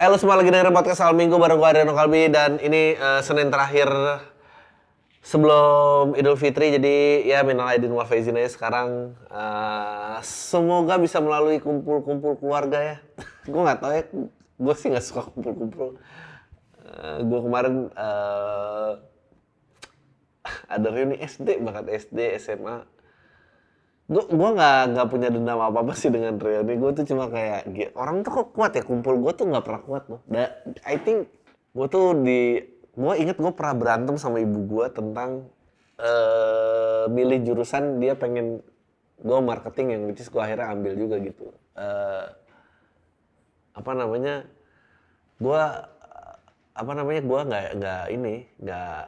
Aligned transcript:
Eh 0.00 0.08
lu 0.08 0.16
semua 0.16 0.40
lagi 0.40 0.48
dengerin 0.48 0.72
podcast 0.72 1.04
Al 1.04 1.12
Minggu 1.12 1.36
bareng 1.36 1.60
gue 1.60 1.68
Adriano 1.68 1.92
Kalbi 1.92 2.32
dan 2.32 2.56
ini 2.56 2.96
eh, 2.96 3.20
Senin 3.20 3.52
terakhir 3.52 3.84
sebelum 5.20 6.16
Idul 6.16 6.40
Fitri 6.40 6.72
jadi 6.72 7.20
ya 7.28 7.44
minal 7.44 7.68
aidin 7.68 7.92
wal 7.92 8.08
faizin 8.08 8.32
aja 8.40 8.48
sekarang 8.48 9.12
eh, 9.28 10.16
semoga 10.24 10.96
bisa 10.96 11.20
melalui 11.20 11.60
kumpul-kumpul 11.60 12.40
keluarga 12.40 12.80
ya. 12.80 12.96
gue 13.52 13.60
nggak 13.60 13.76
tahu 13.84 13.92
ya, 13.92 14.02
gue 14.56 14.74
sih 14.80 14.88
nggak 14.88 15.04
suka 15.04 15.28
kumpul-kumpul. 15.36 16.00
gue 17.20 17.40
kemarin 17.44 17.92
eh, 17.92 18.92
ada 20.64 20.88
reuni 20.88 21.20
SD 21.20 21.60
bahkan 21.60 21.84
SD 21.84 22.40
SMA 22.40 22.88
gue 24.10 24.24
gua 24.34 24.48
nggak 24.58 24.80
nggak 24.90 25.06
punya 25.06 25.28
dendam 25.30 25.62
apa 25.62 25.86
apa 25.86 25.94
sih 25.94 26.10
dengan 26.10 26.34
reuni 26.34 26.74
gue 26.74 26.90
tuh 26.98 27.04
cuma 27.06 27.30
kayak 27.30 27.70
"Gi- 27.70 27.94
orang 27.94 28.26
tuh 28.26 28.42
kok 28.42 28.48
kuat 28.58 28.74
ya? 28.74 28.82
Kumpul 28.82 29.22
gue 29.22 29.32
tuh 29.38 29.46
nggak 29.46 29.62
pernah 29.62 29.82
kuat 29.86 30.04
loh. 30.10 30.20
Da, 30.26 30.50
I 30.82 30.98
think 30.98 31.30
gue 31.70 31.86
tuh 31.86 32.18
di 32.18 32.58
gue 32.90 33.12
inget 33.22 33.38
gue 33.38 33.52
pernah 33.54 33.74
berantem 33.78 34.18
sama 34.18 34.42
ibu 34.42 34.66
gue 34.66 34.86
tentang 34.90 35.46
eh 36.00 37.04
milih 37.06 37.38
jurusan 37.46 38.02
dia 38.02 38.18
pengen 38.18 38.58
gue 39.22 39.38
marketing 39.38 39.86
yang 39.94 40.02
which 40.10 40.18
is 40.18 40.26
gue 40.26 40.42
akhirnya 40.42 40.74
ambil 40.74 40.92
juga 40.98 41.16
gitu. 41.22 41.54
Eh, 41.78 42.26
apa 43.78 43.92
namanya 43.94 44.42
gue 45.38 45.62
apa 46.74 46.92
namanya 46.98 47.22
gue 47.22 47.40
nggak 47.46 47.66
nggak 47.78 48.02
ini 48.10 48.34
nggak 48.58 49.02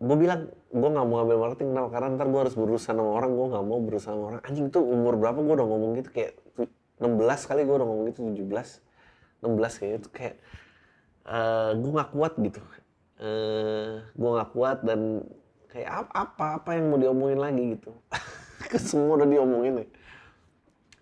gue 0.00 0.16
bilang 0.16 0.40
gue 0.70 0.88
nggak 0.92 1.06
mau 1.06 1.14
ngambil 1.22 1.36
marketing 1.38 1.68
kenapa? 1.72 1.88
Karena 1.94 2.06
ntar 2.18 2.26
gue 2.28 2.40
harus 2.42 2.54
berurusan 2.58 2.94
sama 2.98 3.12
orang 3.16 3.30
gue 3.38 3.46
nggak 3.54 3.64
mau 3.64 3.78
berurusan 3.82 4.10
sama 4.14 4.24
orang. 4.34 4.40
Anjing 4.44 4.66
tuh 4.74 4.82
umur 4.82 5.14
berapa 5.18 5.38
gue 5.38 5.54
udah 5.56 5.68
ngomong 5.68 5.90
gitu? 6.02 6.08
Kayak 6.10 6.32
tu- 6.58 6.70
16 6.96 7.40
kali 7.48 7.60
gue 7.68 7.74
udah 7.76 7.86
ngomong 7.86 8.04
gitu 8.10 8.20
17 8.24 8.80
16 9.44 9.72
kayak 9.78 9.94
itu 10.00 10.08
kayak 10.10 10.34
eh 11.26 11.70
gue 11.78 11.90
nggak 11.92 12.10
kuat 12.14 12.32
gitu. 12.40 12.60
Eh 13.22 13.90
gue 14.14 14.30
nggak 14.34 14.50
kuat 14.54 14.78
dan 14.84 15.00
kayak 15.72 15.90
ap- 15.90 16.14
apa 16.14 16.46
apa 16.62 16.70
yang 16.76 16.86
mau 16.90 16.98
diomongin 17.00 17.40
lagi 17.40 17.62
gitu. 17.78 17.90
Semua 18.88 19.22
udah 19.22 19.28
diomongin 19.28 19.74
ya. 19.82 19.86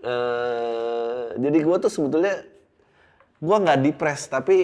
Eh 0.05 1.25
jadi 1.41 1.59
gue 1.65 1.77
tuh 1.81 1.91
sebetulnya 1.93 2.35
gue 3.41 3.57
nggak 3.65 3.81
depres 3.85 4.23
tapi 4.29 4.57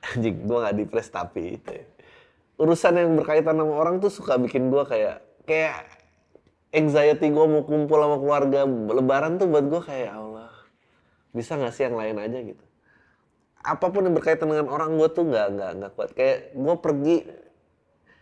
anjing 0.00 0.36
gue 0.48 0.58
nggak 0.62 0.76
depres 0.76 1.08
tapi 1.10 1.42
itu 1.58 1.70
ya. 1.70 1.84
Urusan 2.60 2.92
yang 2.92 3.16
berkaitan 3.16 3.56
sama 3.56 3.72
orang 3.72 4.04
tuh 4.04 4.12
suka 4.12 4.36
bikin 4.36 4.68
gue 4.68 4.84
kayak 4.84 5.24
kayak 5.48 5.88
anxiety 6.76 7.32
gue 7.32 7.46
mau 7.48 7.64
kumpul 7.64 7.96
sama 7.96 8.16
keluarga 8.20 8.68
lebaran 8.68 9.40
tuh 9.40 9.48
buat 9.48 9.64
gue 9.64 9.80
kayak 9.80 10.12
"Ya 10.12 10.14
Allah 10.20 10.52
bisa 11.30 11.54
nggak 11.54 11.72
sih 11.74 11.86
yang 11.86 11.96
lain 11.96 12.16
aja? 12.18 12.38
gitu. 12.42 12.64
Apa 13.60 13.92
pun 13.92 14.02
yang 14.08 14.16
berkaitan 14.16 14.50
dengan 14.50 14.72
orang 14.72 14.98
gue 14.98 15.08
tuh 15.12 15.24
nggak 15.28 15.46
nggak 15.56 15.70
nggak 15.78 15.90
kuat. 15.94 16.10
Kayak 16.16 16.38
gue 16.56 16.74
pergi 16.80 17.16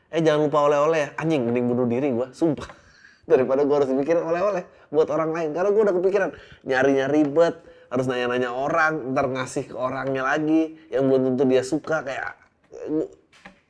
eh 0.09 0.21
jangan 0.25 0.49
lupa 0.49 0.59
oleh-oleh 0.67 0.99
ya. 0.99 1.09
Anjing 1.17 1.43
mending 1.47 1.67
bunuh 1.69 1.87
diri 1.89 2.09
gue 2.13 2.29
sumpah. 2.35 2.69
Daripada 3.31 3.65
gue 3.65 3.75
harus 3.75 3.89
mikirin 3.93 4.25
oleh-oleh 4.25 4.65
buat 4.93 5.09
orang 5.09 5.31
lain. 5.33 5.49
Karena 5.55 5.71
gue 5.73 5.83
udah 5.89 5.95
kepikiran 5.95 6.31
nyarinya 6.67 7.07
ribet 7.09 7.55
harus 7.89 8.05
nanya-nanya 8.05 8.53
orang 8.53 9.17
ntar 9.17 9.33
ngasih 9.33 9.73
ke 9.73 9.77
orangnya 9.77 10.21
lagi 10.21 10.77
yang 10.93 11.09
belum 11.09 11.33
tentu 11.33 11.49
dia 11.49 11.65
suka 11.65 12.05
kayak 12.05 12.37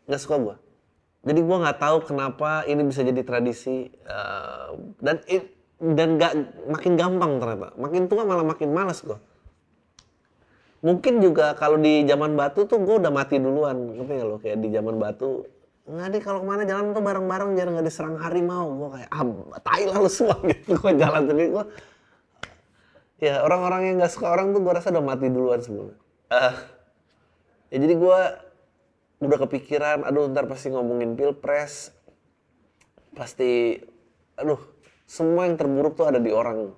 nggak 0.09 0.21
suka 0.21 0.37
gue 0.41 0.57
jadi 1.29 1.41
gue 1.45 1.57
nggak 1.61 1.79
tahu 1.79 1.97
kenapa 2.09 2.65
ini 2.65 2.83
bisa 2.89 3.05
jadi 3.05 3.21
tradisi 3.21 3.93
eh, 3.93 4.69
dan 5.05 5.21
i- 5.29 5.51
dan 5.79 6.19
nggak 6.19 6.33
makin 6.75 6.99
gampang 6.99 7.39
ternyata. 7.39 7.71
Makin 7.79 8.11
tua 8.11 8.27
malah 8.27 8.43
makin 8.43 8.75
malas 8.75 8.99
gue 9.03 9.15
mungkin 10.79 11.19
juga 11.19 11.59
kalau 11.59 11.75
di 11.75 12.07
zaman 12.07 12.39
batu 12.39 12.63
tuh 12.63 12.79
gue 12.79 13.03
udah 13.03 13.11
mati 13.11 13.43
duluan 13.43 13.99
ngerti 13.99 14.13
nggak 14.15 14.29
lo? 14.31 14.37
Kayak 14.39 14.59
di 14.63 14.69
zaman 14.71 14.95
batu 14.99 15.43
nggak 15.89 16.07
deh 16.13 16.21
kalau 16.23 16.45
ke 16.45 16.47
mana 16.47 16.63
jalan 16.69 16.93
tuh 16.93 17.01
bareng-bareng 17.03 17.51
biar 17.57 17.69
nggak 17.75 17.87
diserang 17.87 18.15
harimau. 18.23 18.75
Gue 18.79 18.89
kayak 18.99 19.11
ah 19.11 19.23
tai 19.63 19.85
lah 19.91 19.99
lu 19.99 20.11
semua. 20.11 20.39
Gitu 20.51 20.79
gue 20.79 20.93
jalan 20.99 21.23
sendiri 21.27 21.49
gue 21.51 21.65
ya 23.19 23.43
orang-orang 23.43 23.91
yang 23.91 23.95
nggak 23.99 24.13
suka 24.15 24.31
orang 24.31 24.55
tuh 24.55 24.63
gue 24.63 24.73
rasa 24.75 24.95
udah 24.95 25.03
mati 25.03 25.27
duluan 25.27 25.59
sebelumnya. 25.59 25.99
Eh, 26.31 26.55
ya 27.75 27.77
jadi 27.83 27.95
gue 27.99 28.19
udah 29.19 29.39
kepikiran 29.47 30.07
aduh 30.07 30.31
ntar 30.31 30.47
pasti 30.47 30.71
ngomongin 30.71 31.19
pilpres. 31.19 31.91
Pasti 33.15 33.79
aduh 34.39 34.61
semua 35.09 35.49
yang 35.49 35.59
terburuk 35.59 35.99
tuh 35.99 36.07
ada 36.07 36.21
di 36.23 36.31
orang. 36.31 36.71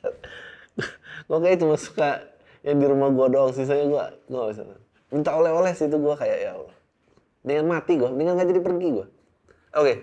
Gue 1.28 1.38
kayak 1.38 1.62
cuma 1.62 1.76
suka 1.78 2.24
yang 2.66 2.76
di 2.76 2.86
rumah 2.88 3.08
gue 3.08 3.26
doang 3.32 3.52
sisanya 3.56 3.86
gue 3.88 4.04
gue 4.28 4.42
bisa. 4.52 4.62
Minta 5.08 5.32
oleh-oleh 5.32 5.72
sih 5.72 5.88
itu 5.88 5.96
gue 5.96 6.14
kayak 6.18 6.38
ya 6.42 6.50
Allah. 6.58 6.74
Dengan 7.40 7.64
mati 7.72 7.96
gue 7.96 8.10
dengan 8.12 8.36
gak 8.36 8.48
jadi 8.52 8.60
pergi 8.60 8.88
gue 9.00 9.06
oke. 9.74 9.94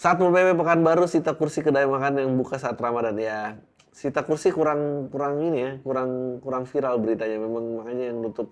Saat 0.00 0.16
mau 0.16 0.32
PP 0.32 0.56
Pekanbaru 0.56 1.04
Sita 1.04 1.36
Kursi 1.36 1.60
kedai 1.60 1.84
makan 1.84 2.24
yang 2.24 2.32
buka 2.40 2.56
saat 2.56 2.80
Ramadan 2.80 3.16
ya. 3.20 3.60
Sita 3.92 4.24
Kursi 4.24 4.48
kurang 4.48 5.12
kurang 5.12 5.44
ini 5.44 5.58
ya 5.60 5.72
kurang 5.84 6.40
kurang 6.40 6.64
viral 6.64 6.96
beritanya. 7.00 7.36
Memang 7.36 7.84
makanya 7.84 8.12
yang 8.12 8.24
nutup 8.24 8.48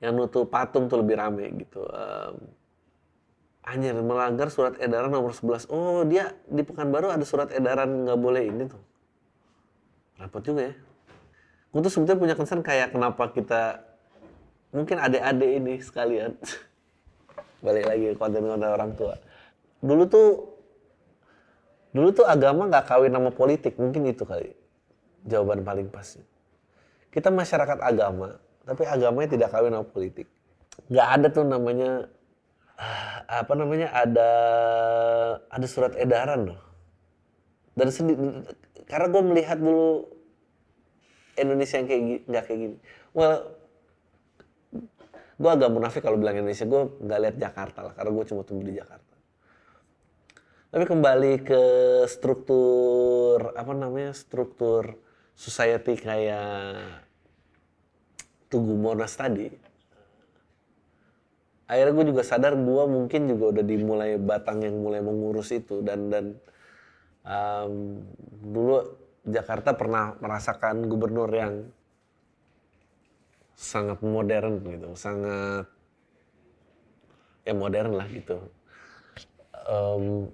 yang 0.00 0.12
nutup 0.12 0.48
patung 0.52 0.88
tuh 0.90 1.00
lebih 1.00 1.16
rame 1.16 1.50
gitu 1.56 1.84
Em, 1.88 2.36
Anjir, 3.66 3.98
melanggar 3.98 4.46
surat 4.46 4.78
edaran 4.78 5.10
nomor 5.10 5.34
11. 5.34 5.66
Oh, 5.74 6.06
dia 6.06 6.38
di 6.46 6.62
Pekanbaru 6.62 7.10
ada 7.10 7.26
surat 7.26 7.50
edaran 7.50 8.06
nggak 8.06 8.14
boleh 8.14 8.46
ini 8.46 8.70
tuh. 8.70 8.78
Repot 10.22 10.38
juga 10.38 10.70
ya. 10.70 10.74
Gue 11.74 11.80
tuh 11.82 11.90
sebetulnya 11.90 12.20
punya 12.22 12.34
concern 12.38 12.62
kayak 12.62 12.94
kenapa 12.94 13.26
kita 13.34 13.82
mungkin 14.70 15.02
adik-adik 15.02 15.50
ini 15.58 15.74
sekalian. 15.82 16.38
Balik 17.66 17.90
lagi 17.90 18.06
konten-konten 18.14 18.70
orang 18.70 18.94
tua. 18.94 19.18
Dulu 19.82 20.02
tuh 20.06 20.28
dulu 21.90 22.14
tuh 22.14 22.22
agama 22.22 22.70
nggak 22.70 22.86
kawin 22.86 23.10
sama 23.10 23.34
politik, 23.34 23.74
mungkin 23.82 24.06
itu 24.06 24.22
kali 24.22 24.54
jawaban 25.26 25.66
paling 25.66 25.90
pasnya. 25.90 26.22
Kita 27.10 27.34
masyarakat 27.34 27.82
agama, 27.82 28.38
tapi 28.66 28.82
agamanya 28.82 29.38
tidak 29.38 29.48
kawin 29.54 29.72
sama 29.72 29.86
politik. 29.86 30.26
Nggak 30.90 31.08
ada 31.08 31.26
tuh 31.30 31.46
namanya 31.46 32.10
ah, 32.74 33.46
apa 33.46 33.52
namanya 33.54 33.88
ada 33.94 34.30
ada 35.46 35.66
surat 35.70 35.94
edaran 35.94 36.50
loh. 36.50 36.60
Dan 37.78 37.94
sedih 37.94 38.18
karena 38.90 39.06
gue 39.06 39.22
melihat 39.22 39.58
dulu 39.62 40.10
Indonesia 41.38 41.78
yang 41.78 41.86
kayak 41.86 42.02
gini 42.02 42.20
nggak 42.26 42.44
kayak 42.50 42.58
gini. 42.58 42.76
Well 43.14 43.54
gue 45.36 45.50
agak 45.52 45.70
munafik 45.70 46.02
kalau 46.02 46.18
bilang 46.18 46.34
Indonesia. 46.34 46.66
Gue 46.66 46.90
nggak 47.06 47.20
lihat 47.22 47.36
Jakarta 47.38 47.86
lah 47.86 47.94
karena 47.94 48.10
gue 48.10 48.24
cuma 48.26 48.42
tumbuh 48.42 48.66
di 48.66 48.74
Jakarta. 48.74 49.14
Tapi 50.74 50.84
kembali 50.90 51.32
ke 51.46 51.62
struktur 52.10 53.54
apa 53.54 53.72
namanya 53.72 54.10
struktur 54.10 54.98
society 55.38 55.94
kayak 55.94 57.05
Tugu 58.46 58.74
Monas 58.78 59.14
tadi 59.18 59.66
akhirnya 61.66 61.92
gue 61.98 62.06
juga 62.14 62.22
sadar 62.22 62.54
gue 62.54 62.84
mungkin 62.86 63.26
juga 63.26 63.58
udah 63.58 63.64
dimulai 63.66 64.10
batang 64.22 64.62
yang 64.62 64.78
mulai 64.78 65.02
mengurus 65.02 65.50
itu. 65.50 65.82
Dan 65.82 66.08
dan 66.10 66.38
em, 67.26 68.02
dulu 68.42 68.86
Jakarta 69.26 69.74
pernah 69.74 70.14
merasakan 70.22 70.86
gubernur 70.86 71.30
yang 71.34 71.66
sangat 73.56 74.04
modern 74.04 74.60
gitu 74.68 74.92
sangat 74.94 75.66
ya 77.42 77.54
modern 77.54 77.98
lah 77.98 78.06
gitu. 78.10 78.38
Em, 79.66 80.30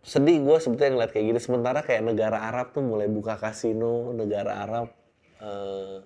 sedih 0.00 0.40
gue 0.40 0.56
sebetulnya 0.56 0.92
ngeliat 0.96 1.12
kayak 1.12 1.26
gini. 1.28 1.40
Sementara 1.42 1.84
kayak 1.84 2.00
negara 2.08 2.48
Arab 2.48 2.72
tuh 2.72 2.80
mulai 2.80 3.12
buka 3.12 3.36
kasino 3.36 4.16
negara 4.16 4.64
Arab 4.64 4.97
eh, 5.42 5.98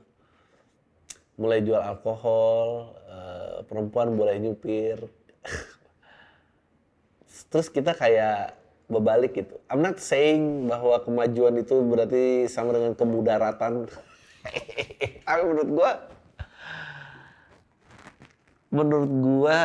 mulai 1.41 1.61
jual 1.65 1.81
alkohol, 1.81 2.93
eh, 3.09 3.59
perempuan 3.67 4.15
boleh 4.15 4.37
nyupir. 4.39 5.01
Terus 7.53 7.69
kita 7.69 7.97
kayak 7.97 8.63
berbalik 8.93 9.33
gitu. 9.37 9.57
I'm 9.73 9.81
not 9.81 9.97
saying 9.97 10.69
bahwa 10.69 11.01
kemajuan 11.01 11.57
itu 11.57 11.81
berarti 11.81 12.47
sama 12.49 12.77
dengan 12.77 12.93
kemudaratan. 12.93 13.89
Tapi 15.27 15.43
menurut 15.49 15.71
gua, 15.73 15.91
menurut 18.69 19.13
gua 19.13 19.59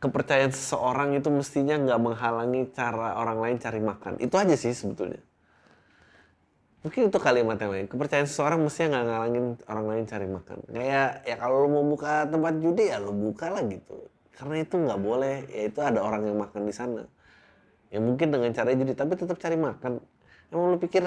kepercayaan 0.00 0.50
seseorang 0.50 1.14
itu 1.14 1.28
mestinya 1.28 1.76
nggak 1.76 2.00
menghalangi 2.00 2.72
cara 2.72 3.20
orang 3.20 3.38
lain 3.38 3.56
cari 3.60 3.78
makan. 3.78 4.16
Itu 4.18 4.34
aja 4.40 4.56
sih 4.56 4.72
sebetulnya. 4.72 5.20
Mungkin 6.80 7.12
itu 7.12 7.18
kalimat 7.20 7.60
yang 7.60 7.72
lain. 7.76 7.86
Kepercayaan 7.92 8.24
seseorang 8.24 8.64
mestinya 8.64 8.96
nggak 8.96 9.04
ngalangin 9.04 9.46
orang 9.68 9.86
lain 9.92 10.04
cari 10.08 10.26
makan. 10.26 10.58
Kayak 10.72 11.10
ya 11.28 11.36
kalau 11.36 11.56
lo 11.64 11.68
mau 11.68 11.84
buka 11.84 12.24
tempat 12.24 12.54
judi 12.56 12.84
ya 12.88 12.96
lo 12.96 13.12
buka 13.12 13.52
lah 13.52 13.62
gitu. 13.68 14.08
Karena 14.32 14.54
itu 14.64 14.74
nggak 14.80 15.00
boleh. 15.00 15.36
Ya 15.52 15.62
itu 15.68 15.80
ada 15.84 16.00
orang 16.00 16.24
yang 16.24 16.40
makan 16.40 16.64
di 16.64 16.72
sana. 16.72 17.04
Ya 17.92 18.00
mungkin 18.00 18.32
dengan 18.32 18.48
cara 18.56 18.72
judi 18.72 18.96
tapi 18.96 19.12
tetap 19.12 19.36
cari 19.36 19.60
makan. 19.60 20.00
Emang 20.48 20.66
lo 20.72 20.78
pikir 20.80 21.04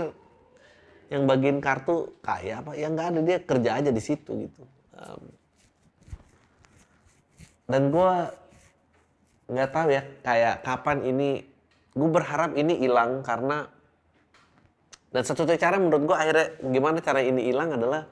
yang 1.10 1.25
bagiin 1.25 1.58
kartu 1.58 2.14
kaya 2.22 2.62
apa? 2.62 2.78
yang 2.78 2.94
nggak 2.94 3.08
ada 3.14 3.20
dia 3.25 3.38
kerja 3.42 3.70
aja 3.81 3.90
di 3.90 4.02
situ 4.02 4.31
gitu. 4.46 4.62
Um, 4.94 5.24
dan 7.66 7.90
gue 7.90 8.12
nggak 9.50 9.70
tahu 9.74 9.90
ya 9.90 10.06
kayak 10.22 10.62
kapan 10.62 11.02
ini 11.02 11.30
gue 11.94 12.10
berharap 12.10 12.54
ini 12.54 12.78
hilang 12.78 13.25
karena 13.25 13.73
dan 15.13 15.21
satu-satunya 15.21 15.62
cara 15.62 15.77
menurut 15.77 16.10
gue 16.10 16.18
akhirnya 16.18 16.48
gimana 16.74 16.98
cara 16.98 17.21
ini 17.21 17.54
hilang 17.54 17.77
adalah 17.77 18.10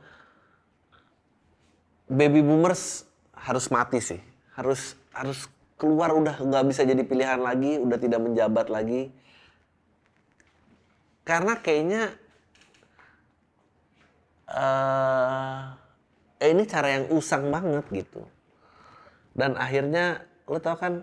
baby 2.05 2.45
boomers 2.45 3.09
harus 3.33 3.65
mati 3.73 3.97
sih. 3.97 4.21
Harus 4.53 4.93
harus 5.09 5.49
keluar 5.81 6.13
udah 6.13 6.37
nggak 6.37 6.65
bisa 6.69 6.85
jadi 6.85 7.01
pilihan 7.01 7.41
lagi 7.41 7.81
udah 7.81 7.97
tidak 7.97 8.21
menjabat 8.21 8.69
lagi. 8.69 9.09
Karena 11.25 11.57
kayaknya 11.57 12.13
uh, 14.45 15.73
eh 16.37 16.53
ini 16.53 16.69
cara 16.69 17.01
yang 17.01 17.09
usang 17.09 17.49
banget 17.49 17.85
gitu. 17.89 18.29
Dan 19.33 19.57
akhirnya 19.57 20.21
lo 20.45 20.61
tau 20.61 20.77
kan 20.77 21.01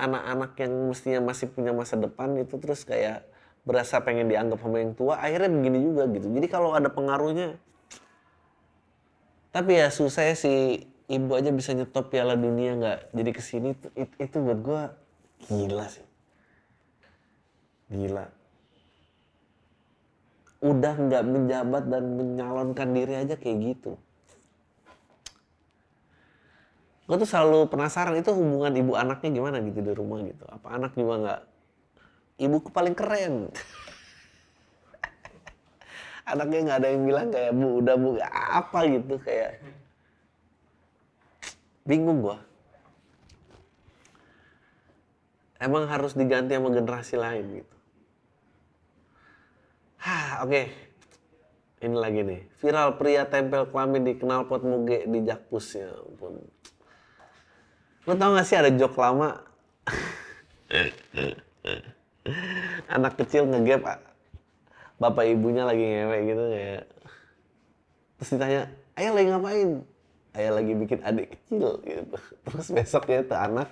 anak-anak 0.00 0.56
yang 0.64 0.72
mestinya 0.88 1.20
masih 1.28 1.52
punya 1.52 1.76
masa 1.76 2.00
depan 2.00 2.40
itu 2.40 2.56
terus 2.56 2.88
kayak 2.88 3.28
berasa 3.68 4.00
pengen 4.00 4.32
dianggap 4.32 4.64
sama 4.64 4.80
yang 4.80 4.96
tua 4.96 5.20
akhirnya 5.20 5.52
begini 5.52 5.78
juga 5.84 6.08
gitu. 6.08 6.32
Jadi 6.32 6.46
kalau 6.48 6.72
ada 6.72 6.88
pengaruhnya 6.88 7.60
tapi 9.52 9.76
ya 9.76 9.92
susah 9.92 10.32
ya 10.32 10.34
si 10.36 10.84
ibu 11.08 11.32
aja 11.32 11.48
bisa 11.48 11.72
nyetop 11.72 12.12
piala 12.12 12.36
dunia 12.36 12.76
nggak 12.76 12.98
jadi 13.16 13.30
ke 13.32 13.42
sini. 13.42 13.74
Itu, 13.74 14.14
itu, 14.20 14.36
buat 14.38 14.60
gue 14.60 14.82
gila 15.48 15.86
sih. 15.88 16.06
Gila. 17.88 18.28
Udah 20.60 20.94
nggak 20.94 21.22
menjabat 21.24 21.84
dan 21.88 22.04
menyalonkan 22.14 22.88
diri 22.92 23.14
aja 23.16 23.34
kayak 23.40 23.56
gitu. 23.72 23.96
Gue 27.08 27.16
tuh 27.16 27.24
selalu 27.24 27.72
penasaran 27.72 28.20
itu 28.20 28.28
hubungan 28.36 28.68
ibu 28.76 28.92
anaknya 28.92 29.32
gimana 29.32 29.64
gitu 29.64 29.80
di 29.80 29.92
rumah 29.96 30.20
gitu. 30.28 30.44
Apa 30.44 30.76
anak 30.76 30.92
juga 30.92 31.14
nggak 31.24 31.40
ibuku 32.38 32.70
paling 32.72 32.94
keren 32.94 33.50
anaknya 36.30 36.58
nggak 36.64 36.78
ada 36.80 36.88
yang 36.88 37.02
bilang 37.04 37.28
kayak 37.34 37.52
bu 37.52 37.66
udah 37.82 37.96
bu 37.98 38.08
apa 38.22 38.78
gitu 38.88 39.14
kayak 39.20 39.60
bingung 41.84 42.22
gua 42.22 42.40
emang 45.58 45.90
harus 45.90 46.14
diganti 46.14 46.54
sama 46.54 46.70
generasi 46.70 47.16
lain 47.18 47.46
gitu 47.60 47.78
Hah, 49.98 50.46
oke. 50.46 50.50
Okay. 50.54 50.64
Ini 51.78 51.94
lagi 51.94 52.22
nih. 52.26 52.40
Viral 52.58 52.98
pria 52.98 53.26
tempel 53.26 53.66
kelamin 53.70 54.02
di 54.02 54.14
knalpot 54.18 54.62
muge 54.66 55.06
di 55.06 55.20
Jakpus 55.26 55.66
ya 55.78 55.90
ampun. 55.94 56.42
Lo 58.06 58.14
tau 58.16 58.34
gak 58.34 58.46
sih 58.46 58.56
ada 58.58 58.70
jok 58.72 58.94
lama? 58.98 59.42
Anak 62.94 63.18
kecil 63.20 63.48
ngegap 63.48 64.02
bapak 64.98 65.24
ibunya 65.30 65.62
lagi 65.62 65.84
ngewe 65.84 66.18
gitu 66.26 66.44
kayak. 66.50 66.84
Terus 68.18 68.30
ditanya, 68.34 68.62
ayah 68.98 69.12
lagi 69.14 69.28
ngapain? 69.30 69.70
Ayah 70.34 70.52
lagi 70.58 70.72
bikin 70.74 70.98
adik 71.06 71.26
kecil 71.38 71.78
gitu. 71.86 72.16
Terus 72.50 72.66
besoknya 72.74 73.22
tuh 73.26 73.38
anak 73.38 73.68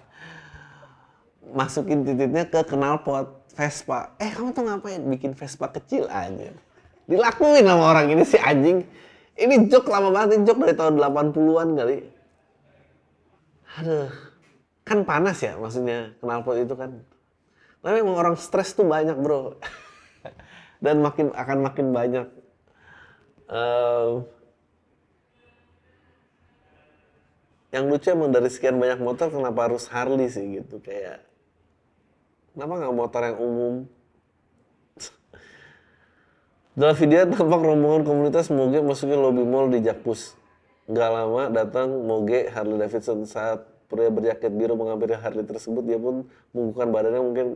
masukin 1.50 2.06
titiknya 2.06 2.46
ke 2.46 2.74
knalpot 2.74 3.46
Vespa. 3.56 4.14
Eh 4.22 4.30
kamu 4.30 4.54
tuh 4.54 4.64
ngapain? 4.66 5.02
Bikin 5.02 5.34
Vespa 5.34 5.66
kecil 5.72 6.06
aja. 6.06 6.54
Dilakuin 7.06 7.66
sama 7.66 7.84
orang 7.90 8.06
ini 8.14 8.22
si 8.26 8.38
anjing. 8.38 8.86
Ini 9.36 9.68
jok 9.68 9.92
lama 9.92 10.08
banget, 10.08 10.40
ini 10.40 10.42
jok 10.48 10.58
dari 10.64 10.74
tahun 10.74 10.96
80-an 10.96 11.68
kali. 11.76 11.96
Aduh 13.76 14.26
kan 14.86 15.02
panas 15.02 15.42
ya 15.42 15.58
maksudnya 15.58 16.14
knalpot 16.22 16.62
itu 16.62 16.74
kan. 16.78 17.02
Tapi 17.86 18.02
emang 18.02 18.18
orang 18.18 18.34
stres 18.34 18.74
tuh 18.74 18.82
banyak 18.82 19.14
bro. 19.14 19.62
Dan 20.84 21.06
makin 21.06 21.30
akan 21.30 21.58
makin 21.62 21.94
banyak. 21.94 22.26
Uh, 23.46 24.26
yang 27.70 27.86
lucu 27.86 28.10
emang 28.10 28.34
dari 28.34 28.50
sekian 28.50 28.74
banyak 28.74 28.98
motor 28.98 29.30
kenapa 29.30 29.70
harus 29.70 29.86
Harley 29.86 30.26
sih 30.26 30.42
gitu 30.58 30.82
kayak 30.82 31.22
kenapa 32.56 32.72
nggak 32.82 32.96
motor 32.96 33.22
yang 33.22 33.38
umum 33.38 33.74
dalam 36.78 36.96
video 36.98 37.22
tampak 37.30 37.60
rombongan 37.62 38.02
komunitas 38.02 38.50
Moge 38.50 38.82
masukin 38.82 39.22
lobby 39.22 39.46
mall 39.46 39.70
di 39.70 39.78
Jakpus 39.78 40.34
nggak 40.90 41.10
lama 41.10 41.42
datang 41.54 41.86
Moge 42.02 42.50
Harley 42.50 42.82
Davidson 42.82 43.30
saat 43.30 43.62
pria 43.86 44.10
berjaket 44.10 44.50
biru 44.50 44.74
menghampiri 44.74 45.14
Harley 45.14 45.46
tersebut, 45.46 45.82
dia 45.86 45.98
pun 45.98 46.26
mengukuhkan 46.50 46.90
badannya 46.90 47.22
mungkin 47.22 47.46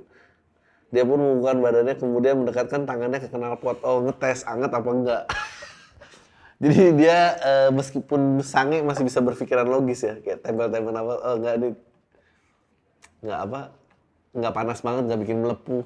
dia 0.91 1.07
pun 1.07 1.23
mengukuhkan 1.23 1.63
badannya 1.63 1.95
kemudian 1.95 2.43
mendekatkan 2.43 2.83
tangannya 2.83 3.23
ke 3.23 3.31
knalpot. 3.31 3.79
Oh, 3.87 4.03
ngetes 4.03 4.43
anget 4.43 4.75
apa 4.75 4.91
enggak. 4.91 5.23
Jadi 6.63 6.81
dia 6.99 7.19
uh, 7.41 7.71
meskipun 7.73 8.43
sange 8.45 8.85
masih 8.85 9.07
bisa 9.07 9.25
berpikiran 9.25 9.65
logis 9.65 10.05
ya, 10.05 10.19
kayak 10.21 10.45
tempel-tempel 10.45 10.93
apa, 10.93 11.15
oh 11.25 11.35
enggak 11.41 11.55
nih, 11.57 11.73
enggak 13.25 13.41
apa, 13.49 13.61
enggak 14.37 14.53
panas 14.53 14.79
banget, 14.85 15.03
enggak 15.09 15.21
bikin 15.25 15.39
melepuh. 15.41 15.85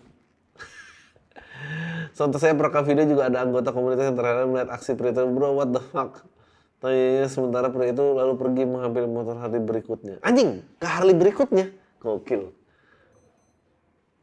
Contoh 2.18 2.38
saya 2.42 2.58
perekam 2.58 2.82
video 2.82 3.06
juga 3.06 3.30
ada 3.30 3.46
anggota 3.46 3.70
komunitas 3.70 4.10
yang 4.10 4.18
terheran 4.18 4.50
melihat 4.50 4.74
aksi 4.74 4.98
pria 4.98 5.14
itu, 5.14 5.22
bro, 5.30 5.54
what 5.54 5.70
the 5.70 5.82
fuck? 5.94 6.26
Tanyanya 6.82 7.30
sementara 7.30 7.70
pria 7.70 7.94
itu 7.94 8.02
lalu 8.02 8.34
pergi 8.34 8.62
mengambil 8.66 9.06
motor 9.06 9.38
Harley 9.38 9.62
berikutnya. 9.62 10.18
Anjing, 10.26 10.58
ke 10.82 10.86
Harley 10.90 11.14
berikutnya. 11.14 11.70
Gokil. 12.02 12.63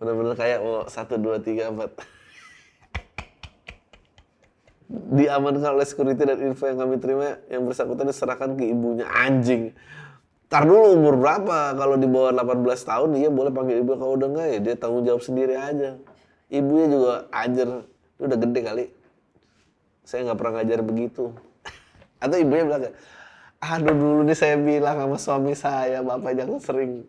Bener-bener 0.02 0.34
kayak 0.34 0.66
oh, 0.66 0.90
satu, 0.90 1.22
dua, 1.22 1.38
tiga, 1.38 1.70
empat. 1.70 1.94
Diamankan 4.90 5.78
oleh 5.78 5.86
security 5.86 6.26
dan 6.26 6.42
info 6.42 6.66
yang 6.66 6.82
kami 6.82 6.98
terima 6.98 7.38
yang 7.46 7.70
bersangkutan 7.70 8.10
diserahkan 8.10 8.58
ke 8.58 8.66
ibunya. 8.66 9.06
Anjing. 9.06 9.78
Tar 10.50 10.66
dulu 10.66 10.98
umur 10.98 11.22
berapa? 11.22 11.78
Kalau 11.78 12.02
di 12.02 12.10
bawah 12.10 12.34
18 12.34 12.66
tahun 12.82 13.10
dia 13.14 13.30
boleh 13.30 13.54
panggil 13.54 13.86
ibu. 13.86 13.94
Kalau 13.94 14.18
udah 14.18 14.28
enggak 14.34 14.48
ya 14.50 14.60
dia 14.60 14.74
tanggung 14.74 15.06
jawab 15.06 15.22
sendiri 15.22 15.54
aja. 15.54 16.02
Ibunya 16.50 16.88
juga 16.90 17.14
ajar. 17.30 17.86
Dia 18.18 18.26
udah 18.26 18.40
gede 18.42 18.60
kali. 18.66 18.86
Saya 20.02 20.26
nggak 20.26 20.38
pernah 20.42 20.54
ngajar 20.60 20.80
begitu. 20.82 21.30
Atau 22.26 22.42
ibunya 22.42 22.66
bilang 22.66 22.90
aduh 23.62 23.94
dulu 23.94 24.26
nih 24.26 24.34
saya 24.34 24.58
bilang 24.58 24.98
sama 24.98 25.18
suami 25.22 25.54
saya, 25.54 26.02
bapak 26.02 26.34
jangan 26.34 26.58
sering 26.58 27.06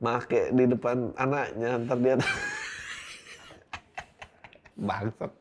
make 0.00 0.50
di 0.56 0.64
depan 0.64 1.12
anaknya, 1.14 1.76
ntar 1.84 1.98
dia 2.00 2.16
bangsat. 4.88 5.32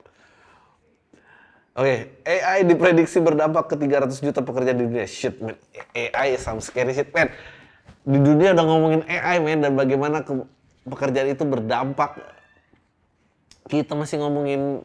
Oke, 1.79 2.11
okay. 2.27 2.43
AI 2.43 2.67
diprediksi 2.67 3.23
berdampak 3.23 3.71
ke 3.71 3.75
300 3.79 4.19
juta 4.19 4.43
pekerja 4.43 4.75
di 4.75 4.83
dunia. 4.83 5.07
Shit, 5.07 5.39
man. 5.39 5.55
AI 5.95 6.35
some 6.35 6.59
scary 6.59 6.91
shit, 6.91 7.07
man. 7.15 7.31
Di 8.03 8.19
dunia 8.19 8.51
udah 8.51 8.65
ngomongin 8.67 9.01
AI, 9.07 9.39
man, 9.39 9.63
dan 9.63 9.79
bagaimana 9.79 10.27
ke 10.27 10.43
pekerjaan 10.83 11.31
itu 11.31 11.47
berdampak. 11.47 12.19
Kita 13.71 13.95
masih 13.95 14.19
ngomongin 14.19 14.83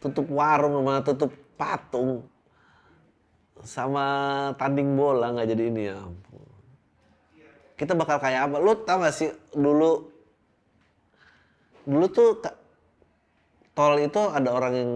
tutup 0.00 0.28
warung 0.28 0.80
sama 0.80 0.94
tutup 1.04 1.32
patung 1.60 2.24
sama 3.60 4.04
tanding 4.56 4.96
bola 4.96 5.36
nggak 5.36 5.48
jadi 5.52 5.62
ini 5.68 5.82
ya 5.92 6.00
kita 7.80 7.96
bakal 7.96 8.20
kayak 8.20 8.52
apa? 8.52 8.60
Lu 8.60 8.76
tau 8.84 9.00
gak 9.00 9.16
sih 9.16 9.32
dulu 9.56 10.04
dulu 11.88 12.06
tuh 12.12 12.36
tol 13.72 13.96
itu 13.96 14.20
ada 14.20 14.52
orang 14.52 14.74
yang 14.76 14.92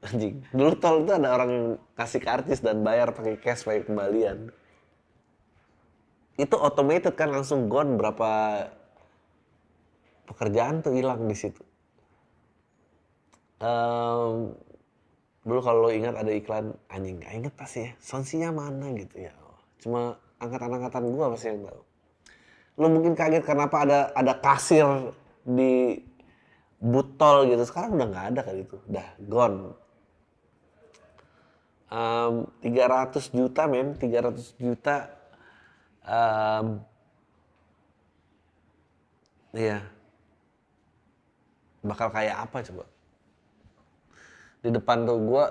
anjing 0.06 0.38
dulu 0.54 0.78
tol 0.78 1.02
itu 1.02 1.10
ada 1.10 1.34
orang 1.34 1.50
yang 1.50 1.66
kasih 1.98 2.22
kartis 2.22 2.62
dan 2.62 2.86
bayar 2.86 3.10
pakai 3.10 3.34
cash 3.42 3.66
pakai 3.66 3.82
kembalian. 3.82 4.54
Itu 6.38 6.54
automated 6.56 7.18
kan 7.18 7.34
langsung 7.34 7.66
gone. 7.66 7.98
Berapa 7.98 8.30
pekerjaan 10.30 10.86
tuh 10.86 10.94
hilang 10.94 11.26
di 11.26 11.34
situ. 11.34 11.60
Um, 13.60 14.56
dulu 15.44 15.60
kalau 15.60 15.78
lo 15.84 15.90
ingat 15.92 16.16
ada 16.16 16.32
iklan 16.32 16.72
anjing 16.88 17.18
gak 17.18 17.34
inget 17.34 17.54
pasti 17.58 17.90
ya. 17.90 17.92
Sonsinya 17.98 18.54
mana 18.54 18.94
gitu 18.94 19.26
ya. 19.26 19.34
Cuma 19.82 20.16
angkatan-angkatan 20.40 21.10
gua 21.12 21.34
pasti 21.34 21.52
yang 21.52 21.66
tahu 21.68 21.89
lo 22.80 22.88
mungkin 22.88 23.12
kaget 23.12 23.44
kenapa 23.44 23.84
ada 23.84 24.08
ada 24.16 24.32
kasir 24.40 25.12
di 25.44 26.00
butol 26.80 27.52
gitu. 27.52 27.60
Sekarang 27.68 28.00
udah 28.00 28.08
nggak 28.08 28.26
ada 28.32 28.40
kali 28.40 28.64
itu. 28.64 28.80
Udah 28.88 29.06
gone. 29.28 29.76
Um, 31.92 32.48
300 32.64 33.36
juta 33.36 33.68
men. 33.68 33.92
300 34.00 34.56
juta 34.56 35.12
um, 36.08 36.80
iya. 39.52 39.84
Bakal 41.84 42.08
kayak 42.08 42.48
apa 42.48 42.64
coba? 42.64 42.84
Di 44.64 44.68
depan 44.72 45.04
tuh 45.04 45.20
gue 45.20 45.44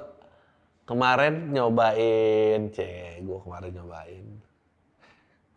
kemarin 0.89 1.53
nyobain, 1.53 2.73
cek 2.73 3.21
gue 3.21 3.39
kemarin 3.45 3.71
nyobain. 3.73 4.38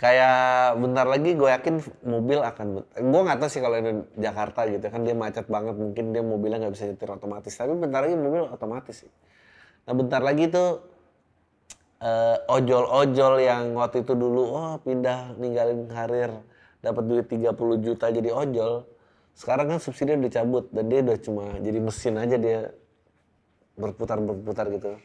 Kayak 0.03 0.83
bentar 0.83 1.07
lagi 1.07 1.31
gue 1.39 1.47
yakin 1.47 1.79
mobil 2.03 2.43
akan, 2.43 2.83
gue 2.91 3.21
nggak 3.23 3.39
tahu 3.39 3.47
sih 3.47 3.63
kalau 3.63 3.79
ini 3.79 4.03
Jakarta 4.19 4.67
gitu 4.67 4.91
kan 4.91 5.07
dia 5.07 5.15
macet 5.15 5.47
banget 5.47 5.79
mungkin 5.79 6.11
dia 6.11 6.27
mobilnya 6.27 6.59
nggak 6.59 6.75
bisa 6.75 6.91
nyetir 6.91 7.07
otomatis 7.07 7.55
tapi 7.55 7.71
bentar 7.79 8.03
lagi 8.03 8.19
mobil 8.19 8.51
otomatis 8.51 9.07
sih. 9.07 9.13
Nah 9.87 9.95
bentar 9.95 10.19
lagi 10.19 10.51
tuh 10.51 10.83
eh, 12.03 12.37
ojol-ojol 12.51 13.35
yang 13.47 13.79
waktu 13.79 14.03
itu 14.03 14.19
dulu 14.19 14.43
oh 14.51 14.75
pindah 14.83 15.39
ninggalin 15.39 15.87
karir 15.87 16.35
dapat 16.83 17.03
duit 17.07 17.27
30 17.31 17.55
juta 17.79 18.11
jadi 18.11 18.31
ojol 18.35 18.83
sekarang 19.39 19.71
kan 19.71 19.79
subsidi 19.79 20.19
udah 20.19 20.27
dicabut 20.27 20.65
dan 20.75 20.85
dia 20.91 20.99
udah 21.01 21.17
cuma 21.23 21.45
jadi 21.63 21.79
mesin 21.79 22.15
aja 22.19 22.37
dia 22.37 22.59
berputar 23.79 24.19
berputar 24.19 24.67
gitu 24.69 24.99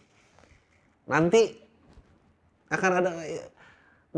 nanti 1.08 1.56
akan 2.68 2.92
ada 3.00 3.12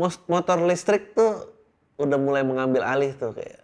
motor 0.00 0.58
listrik 0.64 1.12
tuh 1.12 1.52
udah 2.00 2.16
mulai 2.16 2.40
mengambil 2.40 2.88
alih 2.88 3.12
tuh 3.12 3.36
kayak 3.36 3.60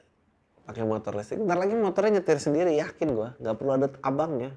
pakai 0.69 0.85
motor 0.85 1.17
listrik 1.17 1.41
ntar 1.41 1.57
lagi 1.57 1.73
motornya 1.73 2.21
nyetir 2.21 2.37
sendiri 2.37 2.77
yakin 2.77 3.09
gua 3.17 3.33
nggak 3.41 3.55
perlu 3.57 3.73
ada 3.81 3.89
abangnya 4.05 4.53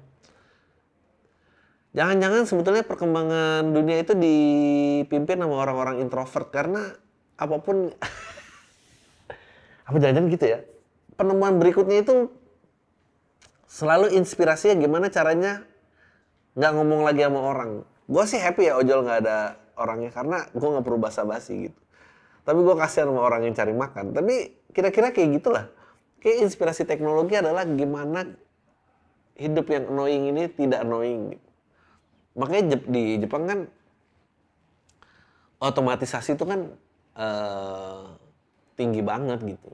Jangan-jangan 1.90 2.46
sebetulnya 2.46 2.86
perkembangan 2.86 3.74
dunia 3.74 3.98
itu 3.98 4.14
dipimpin 4.14 5.42
sama 5.42 5.58
orang-orang 5.58 5.98
introvert 5.98 6.46
karena 6.54 6.94
apa 7.34 7.56
pun 7.58 7.90
apa 9.90 9.96
jangan-jangan 9.98 10.30
gitu 10.30 10.46
ya. 10.46 10.58
Penemuan 11.18 11.58
berikutnya 11.58 12.06
itu 12.06 12.30
selalu 13.66 14.14
inspirasinya 14.14 14.78
gimana 14.78 15.10
caranya 15.10 15.66
nggak 16.54 16.72
ngomong 16.78 17.02
lagi 17.02 17.26
sama 17.26 17.40
orang. 17.42 17.70
Gue 18.06 18.24
sih 18.30 18.38
happy 18.38 18.70
ya 18.70 18.78
ojol 18.78 19.02
nggak 19.02 19.18
ada 19.26 19.58
orangnya 19.80 20.12
karena 20.12 20.44
gue 20.52 20.68
nggak 20.68 20.84
perlu 20.84 21.00
basa-basi 21.00 21.72
gitu. 21.72 21.80
Tapi 22.44 22.58
gue 22.60 22.74
kasihan 22.76 23.08
sama 23.08 23.24
orang 23.24 23.48
yang 23.48 23.56
cari 23.56 23.72
makan. 23.72 24.12
Tapi 24.12 24.34
kira-kira 24.76 25.10
kayak 25.16 25.40
gitulah. 25.40 25.64
Kayak 26.20 26.44
inspirasi 26.44 26.84
teknologi 26.84 27.40
adalah 27.40 27.64
gimana 27.64 28.28
hidup 29.40 29.72
yang 29.72 29.88
annoying 29.88 30.28
ini 30.28 30.52
tidak 30.52 30.84
annoying 30.84 31.32
gitu 31.32 31.50
makanya 32.38 32.78
di 32.86 33.18
Jepang 33.18 33.44
kan 33.46 33.60
otomatisasi 35.58 36.38
itu 36.38 36.44
kan 36.46 36.60
eh, 37.18 38.02
tinggi 38.78 39.02
banget 39.04 39.44
gitu. 39.44 39.70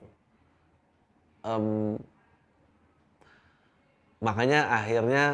Em, 1.47 1.95
makanya 4.26 4.61
akhirnya 4.75 5.25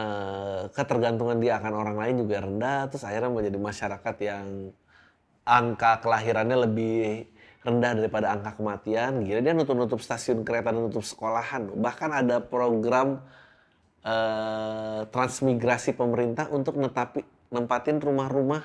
eh, 0.00 0.62
ketergantungan 0.76 1.40
dia 1.40 1.56
akan 1.56 1.72
orang 1.72 1.96
lain 1.96 2.14
juga 2.20 2.36
rendah, 2.44 2.80
terus 2.92 3.04
akhirnya 3.08 3.32
menjadi 3.32 3.58
masyarakat 3.58 4.16
yang 4.20 4.46
angka 5.48 6.04
kelahirannya 6.04 6.58
lebih 6.68 7.32
rendah 7.64 7.92
daripada 7.96 8.26
angka 8.34 8.60
kematian. 8.60 9.24
Gila 9.24 9.40
dia 9.40 9.54
nutup-nutup 9.56 10.04
stasiun 10.04 10.44
kereta, 10.44 10.74
nutup 10.74 11.00
sekolahan. 11.00 11.72
Bahkan 11.72 12.10
ada 12.12 12.36
program 12.44 13.24
eh, 14.04 15.00
transmigrasi 15.08 15.96
pemerintah 15.96 16.52
untuk 16.52 16.76
netapi, 16.76 17.24
nempatin 17.54 18.04
rumah-rumah 18.04 18.62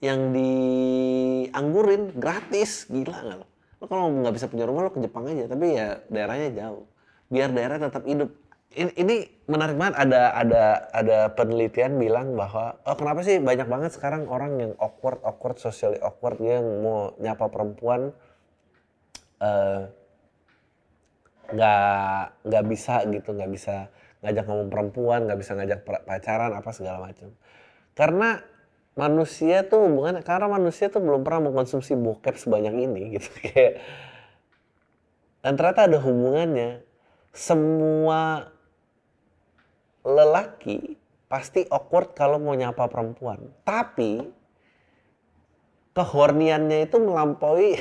yang 0.00 0.32
dianggurin 0.32 2.16
gratis. 2.16 2.88
Gila 2.88 3.18
nggak 3.26 3.38
lo? 3.44 3.46
Lo 3.76 3.84
kalau 3.90 4.08
nggak 4.08 4.34
bisa 4.40 4.46
punya 4.48 4.64
rumah 4.64 4.88
lo 4.88 4.90
ke 4.94 5.04
Jepang 5.04 5.28
aja, 5.28 5.44
tapi 5.52 5.76
ya 5.76 6.00
daerahnya 6.08 6.48
jauh. 6.54 6.88
Biar 7.28 7.50
daerah 7.52 7.76
tetap 7.76 8.06
hidup. 8.08 8.45
Ini, 8.74 8.92
ini 8.98 9.16
menarik 9.46 9.78
banget. 9.78 9.94
Ada 10.02 10.22
ada 10.34 10.64
ada 10.90 11.18
penelitian 11.32 11.96
bilang 12.02 12.34
bahwa 12.34 12.76
oh 12.82 12.96
kenapa 12.98 13.22
sih 13.22 13.38
banyak 13.38 13.68
banget 13.70 13.94
sekarang 13.94 14.26
orang 14.26 14.58
yang 14.58 14.72
awkward 14.82 15.22
awkward 15.22 15.56
socially 15.62 16.02
awkward 16.02 16.36
yang 16.42 16.64
mau 16.82 17.14
nyapa 17.22 17.46
perempuan 17.48 18.10
eh, 19.40 19.80
nggak 21.46 22.22
nggak 22.42 22.64
bisa 22.66 23.06
gitu 23.06 23.30
nggak 23.30 23.52
bisa 23.54 23.86
ngajak 24.26 24.44
ngomong 24.50 24.68
perempuan 24.68 25.20
nggak 25.30 25.38
bisa 25.38 25.52
ngajak 25.54 25.80
pacaran 25.86 26.52
apa 26.52 26.70
segala 26.74 26.98
macam. 27.06 27.30
Karena 27.94 28.42
manusia 28.96 29.62
tuh 29.68 29.86
hubungan 29.86 30.24
karena 30.24 30.48
manusia 30.48 30.88
tuh 30.88 31.04
belum 31.04 31.20
pernah 31.22 31.52
mengkonsumsi 31.52 31.94
bokep 31.94 32.34
sebanyak 32.34 32.74
ini 32.74 33.00
gitu. 33.16 33.30
Kayak 33.40 33.80
dan 35.46 35.54
ternyata 35.54 35.86
ada 35.86 35.98
hubungannya. 36.02 36.82
Semua 37.36 38.48
lelaki 40.06 40.94
pasti 41.26 41.66
awkward 41.66 42.14
kalau 42.14 42.38
mau 42.38 42.54
nyapa 42.54 42.86
perempuan. 42.86 43.42
Tapi 43.66 44.22
kehorniannya 45.98 46.86
itu 46.86 46.96
melampaui 47.02 47.74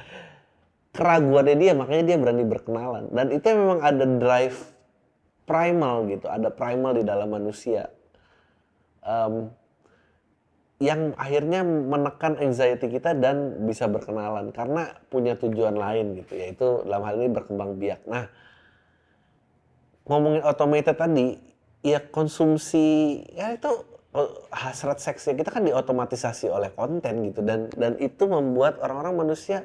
keraguannya 0.96 1.56
dia 1.56 1.72
makanya 1.72 2.04
dia 2.12 2.16
berani 2.20 2.44
berkenalan. 2.44 3.08
Dan 3.08 3.32
itu 3.32 3.46
memang 3.48 3.80
ada 3.80 4.04
drive 4.04 4.58
primal 5.48 6.06
gitu 6.06 6.30
ada 6.30 6.52
primal 6.52 6.92
di 6.94 7.02
dalam 7.02 7.32
manusia. 7.32 7.88
Em, 9.00 9.48
yang 10.80 11.12
akhirnya 11.20 11.60
menekan 11.64 12.40
anxiety 12.40 12.88
kita 12.88 13.12
dan 13.12 13.68
bisa 13.68 13.84
berkenalan 13.84 14.48
karena 14.48 14.96
punya 15.12 15.36
tujuan 15.36 15.76
lain 15.76 16.24
gitu 16.24 16.40
yaitu 16.40 16.68
dalam 16.88 17.04
hal 17.04 17.20
ini 17.20 17.28
berkembang 17.32 17.76
biak. 17.76 18.00
Nah 18.08 18.28
ngomongin 20.06 20.42
automated 20.44 20.96
tadi 20.96 21.36
ya 21.80 22.00
konsumsi 22.12 23.20
ya 23.32 23.56
itu 23.56 23.70
eh, 24.16 24.30
hasrat 24.52 25.00
seksnya 25.00 25.36
kita 25.36 25.50
kan 25.52 25.64
diotomatisasi 25.64 26.48
oleh 26.48 26.72
konten 26.72 27.30
gitu. 27.30 27.40
Dan 27.44 27.72
dan 27.74 27.96
itu 28.00 28.24
membuat 28.28 28.80
orang-orang 28.80 29.26
manusia 29.26 29.64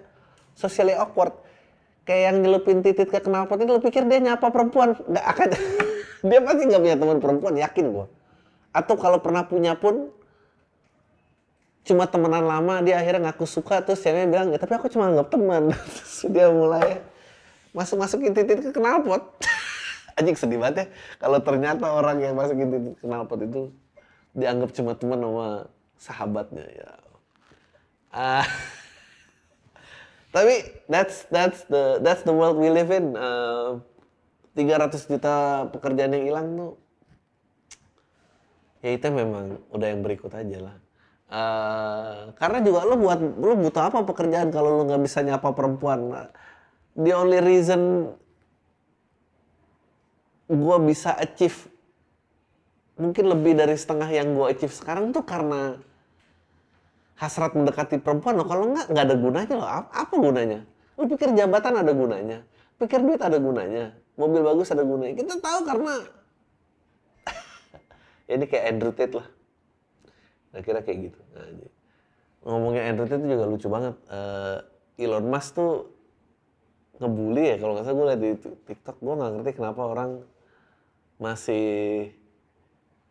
socially 0.56 0.96
awkward. 0.96 1.36
Kayak 2.06 2.22
yang 2.32 2.38
nyelupin 2.46 2.86
titit 2.86 3.10
ke 3.10 3.18
knalpot 3.18 3.58
itu 3.58 3.72
lu 3.72 3.82
pikir 3.82 4.06
dia 4.06 4.22
nyapa 4.22 4.54
perempuan? 4.54 4.94
Nggak 4.94 5.26
akan. 5.26 5.50
Dia 6.30 6.42
pasti 6.42 6.64
nggak 6.66 6.82
punya 6.82 6.98
teman 6.98 7.18
perempuan 7.22 7.54
yakin 7.54 7.86
gua. 7.94 8.10
Atau 8.74 8.98
kalau 8.98 9.22
pernah 9.22 9.46
punya 9.46 9.78
pun 9.78 10.10
cuma 11.86 12.10
temenan 12.10 12.50
lama 12.50 12.82
dia 12.82 12.98
akhirnya 12.98 13.30
ngaku 13.30 13.46
suka 13.46 13.78
terus 13.86 14.02
ceweknya 14.02 14.26
bilang 14.26 14.50
ya 14.50 14.58
tapi 14.58 14.74
aku 14.74 14.90
cuma 14.90 15.14
anggap 15.14 15.30
teman. 15.30 15.70
Dia 16.34 16.50
mulai 16.50 16.98
masuk 17.78 18.02
masukin 18.02 18.34
titit 18.34 18.74
ke 18.74 18.74
knalpot 18.74 19.22
anjing 20.16 20.36
sedih 20.36 20.60
banget 20.60 20.76
ya. 20.76 20.86
Kalau 21.20 21.40
ternyata 21.44 21.92
orang 21.92 22.24
yang 22.24 22.34
masukin 22.36 22.72
titit 22.72 22.96
ke 23.00 23.06
knalpot 23.06 23.40
itu 23.44 23.72
dianggap 24.36 24.72
cuma 24.76 24.92
teman 24.96 25.20
sama 25.22 25.48
sahabatnya 26.00 26.66
ya. 26.72 26.90
Ah. 28.16 28.48
tapi 30.36 30.68
that's 30.92 31.28
that's 31.32 31.64
the 31.72 32.04
that's 32.04 32.24
the 32.28 32.36
world 32.36 32.60
we 32.60 32.72
live 32.72 32.92
in. 32.92 33.16
Eh, 33.16 33.72
300 34.56 35.12
juta 35.12 35.68
pekerjaan 35.68 36.16
yang 36.16 36.26
hilang 36.32 36.48
tuh 36.56 36.74
ya 38.80 38.96
itu 38.96 39.08
memang 39.12 39.60
udah 39.76 39.88
yang 39.92 40.00
berikut 40.00 40.32
aja 40.32 40.58
lah. 40.64 40.76
Eh, 41.26 42.22
karena 42.40 42.60
juga 42.64 42.88
lo 42.88 42.96
buat 42.96 43.20
lo 43.20 43.54
butuh 43.58 43.84
apa 43.92 44.06
pekerjaan 44.08 44.54
kalau 44.54 44.80
lo 44.80 44.82
nggak 44.88 45.04
bisa 45.04 45.26
nyapa 45.26 45.52
perempuan? 45.52 46.32
The 46.96 47.12
only 47.12 47.44
reason 47.44 48.14
gue 50.46 50.78
bisa 50.86 51.14
achieve 51.18 51.70
mungkin 52.96 53.28
lebih 53.28 53.58
dari 53.60 53.76
setengah 53.76 54.08
yang 54.08 54.38
gue 54.38 54.46
achieve 54.48 54.72
sekarang 54.72 55.12
tuh 55.12 55.26
karena 55.26 55.82
hasrat 57.16 57.56
mendekati 57.56 58.00
perempuan. 58.00 58.40
Lo 58.40 58.46
kalau 58.48 58.72
nggak 58.72 58.92
nggak 58.92 59.06
ada 59.08 59.16
gunanya 59.16 59.54
lo 59.56 59.66
apa, 59.68 60.14
gunanya? 60.16 60.60
Lo 60.96 61.08
pikir 61.08 61.32
jabatan 61.36 61.82
ada 61.82 61.92
gunanya? 61.92 62.44
Pikir 62.76 63.00
duit 63.04 63.20
ada 63.24 63.40
gunanya? 63.40 63.96
Mobil 64.16 64.44
bagus 64.44 64.72
ada 64.72 64.84
gunanya? 64.84 65.16
Kita 65.16 65.40
tahu 65.40 65.60
karena 65.68 65.94
ini 68.36 68.46
kayak 68.48 68.64
Andrew 68.72 68.94
Tate 68.96 69.16
lah. 69.16 69.28
Kira-kira 70.56 70.80
kayak 70.88 70.98
gitu. 71.12 71.20
Nah, 71.36 71.46
ngomongin 72.48 72.84
Andrew 72.96 73.08
Tate 73.08 73.24
itu 73.24 73.36
juga 73.36 73.46
lucu 73.48 73.68
banget. 73.68 73.96
Eh, 74.08 75.04
Elon 75.04 75.28
Musk 75.28 75.60
tuh 75.60 75.92
ngebully 76.96 77.44
ya 77.44 77.56
kalau 77.60 77.76
nggak 77.76 77.86
salah 77.88 77.96
gue 77.96 78.06
liat 78.08 78.22
di 78.24 78.32
TikTok. 78.72 78.96
Gue 79.04 79.14
nggak 79.20 79.32
ngerti 79.40 79.52
kenapa 79.60 79.82
orang 79.84 80.24
masih 81.18 82.12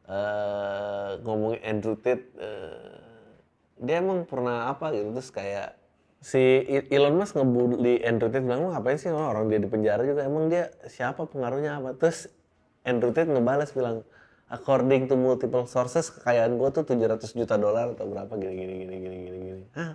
eh 0.05 1.11
ngomongin 1.25 1.61
Andrew 1.65 1.97
Tate 1.97 2.29
eh, 2.37 3.01
dia 3.81 4.05
emang 4.05 4.29
pernah 4.29 4.69
apa 4.69 4.93
gitu 4.93 5.17
terus 5.17 5.33
kayak 5.33 5.81
si 6.25 6.41
Elon 6.89 7.21
Musk 7.21 7.37
ngebully 7.37 8.01
Andrew 8.05 8.29
Tate 8.33 8.45
bilang 8.45 8.65
"Lu 8.65 8.71
ngapain 8.73 8.97
sih 8.97 9.13
orang 9.13 9.49
dia 9.53 9.61
di 9.61 9.69
penjara 9.69 10.05
juga 10.05 10.25
emang 10.25 10.49
dia 10.49 10.73
siapa 10.89 11.29
pengaruhnya 11.29 11.81
apa? 11.81 11.97
Terus 11.97 12.33
Andrew 12.85 13.13
Tate 13.13 13.29
ngebalas 13.29 13.77
bilang 13.77 14.05
according 14.49 15.09
to 15.09 15.17
multiple 15.17 15.65
sources 15.65 16.09
kekayaan 16.13 16.61
gue 16.61 16.69
tuh 16.73 16.85
700 16.85 17.29
juta 17.33 17.57
dolar 17.57 17.97
atau 17.97 18.09
berapa 18.09 18.33
gini 18.37 18.55
gini 18.57 18.73
gini 18.85 18.95
gini 19.01 19.17
gini 19.21 19.39
gini. 19.41 19.65
Hah? 19.77 19.93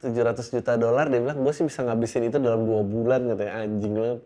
700 0.00 0.56
juta 0.56 0.72
dolar 0.80 1.12
dia 1.12 1.20
bilang 1.20 1.44
gue 1.44 1.52
sih 1.52 1.64
bisa 1.68 1.84
ngabisin 1.84 2.32
itu 2.32 2.40
dalam 2.40 2.64
dua 2.64 2.80
bulan 2.80 3.24
katanya 3.28 3.52
anjing 3.60 3.92
banget. 3.92 4.20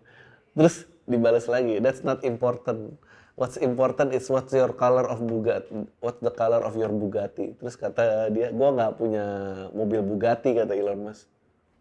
Terus 0.54 0.76
dibalas 1.05 1.47
lagi 1.49 1.81
that's 1.81 2.03
not 2.03 2.21
important 2.25 2.97
What's 3.35 3.59
important 3.59 4.15
is 4.15 4.31
what's 4.31 4.55
your 4.55 4.71
color 4.71 5.11
of 5.11 5.19
Bugatti. 5.19 5.91
What's 5.99 6.23
the 6.23 6.31
color 6.31 6.63
of 6.63 6.79
your 6.79 6.95
Bugatti. 6.95 7.59
Terus 7.59 7.75
kata 7.75 8.31
dia, 8.31 8.55
gue 8.55 8.69
nggak 8.71 8.95
punya 8.95 9.27
mobil 9.75 10.07
Bugatti 10.07 10.55
kata 10.55 10.71
Elon 10.71 11.11
Musk. 11.11 11.27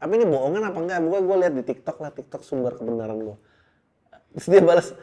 Tapi 0.02 0.18
ini 0.18 0.26
bohongan 0.26 0.74
apa 0.74 0.78
enggak? 0.82 1.00
Gue 1.06 1.20
gue 1.22 1.38
lihat 1.46 1.54
di 1.54 1.62
TikTok 1.62 2.02
lah, 2.02 2.10
TikTok 2.10 2.42
sumber 2.42 2.74
kebenaran 2.74 3.22
gue. 3.22 3.38
Terus 4.34 4.48
dia 4.50 4.62
balas, 4.66 4.98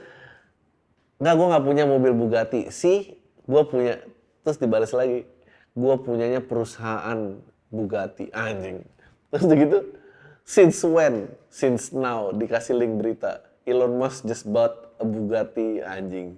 enggak 1.22 1.34
gue 1.38 1.46
nggak 1.54 1.64
punya 1.70 1.84
mobil 1.86 2.12
Bugatti. 2.18 2.66
Sih, 2.74 3.14
gue 3.46 3.62
punya. 3.70 4.02
Terus 4.42 4.58
dibalas 4.58 4.90
lagi, 4.90 5.30
gue 5.70 5.94
punyanya 6.02 6.42
perusahaan 6.42 7.38
Bugatti. 7.70 8.26
Anjing. 8.34 8.82
Terus 9.30 9.44
begitu, 9.46 9.78
since 10.42 10.82
when? 10.82 11.30
Since 11.46 11.94
now, 11.94 12.34
dikasih 12.34 12.74
link 12.74 12.98
berita. 12.98 13.49
Elon 13.68 14.00
Musk 14.00 14.24
just 14.24 14.48
bought 14.48 14.94
a 15.00 15.04
Bugatti 15.04 15.80
anjing. 15.84 16.36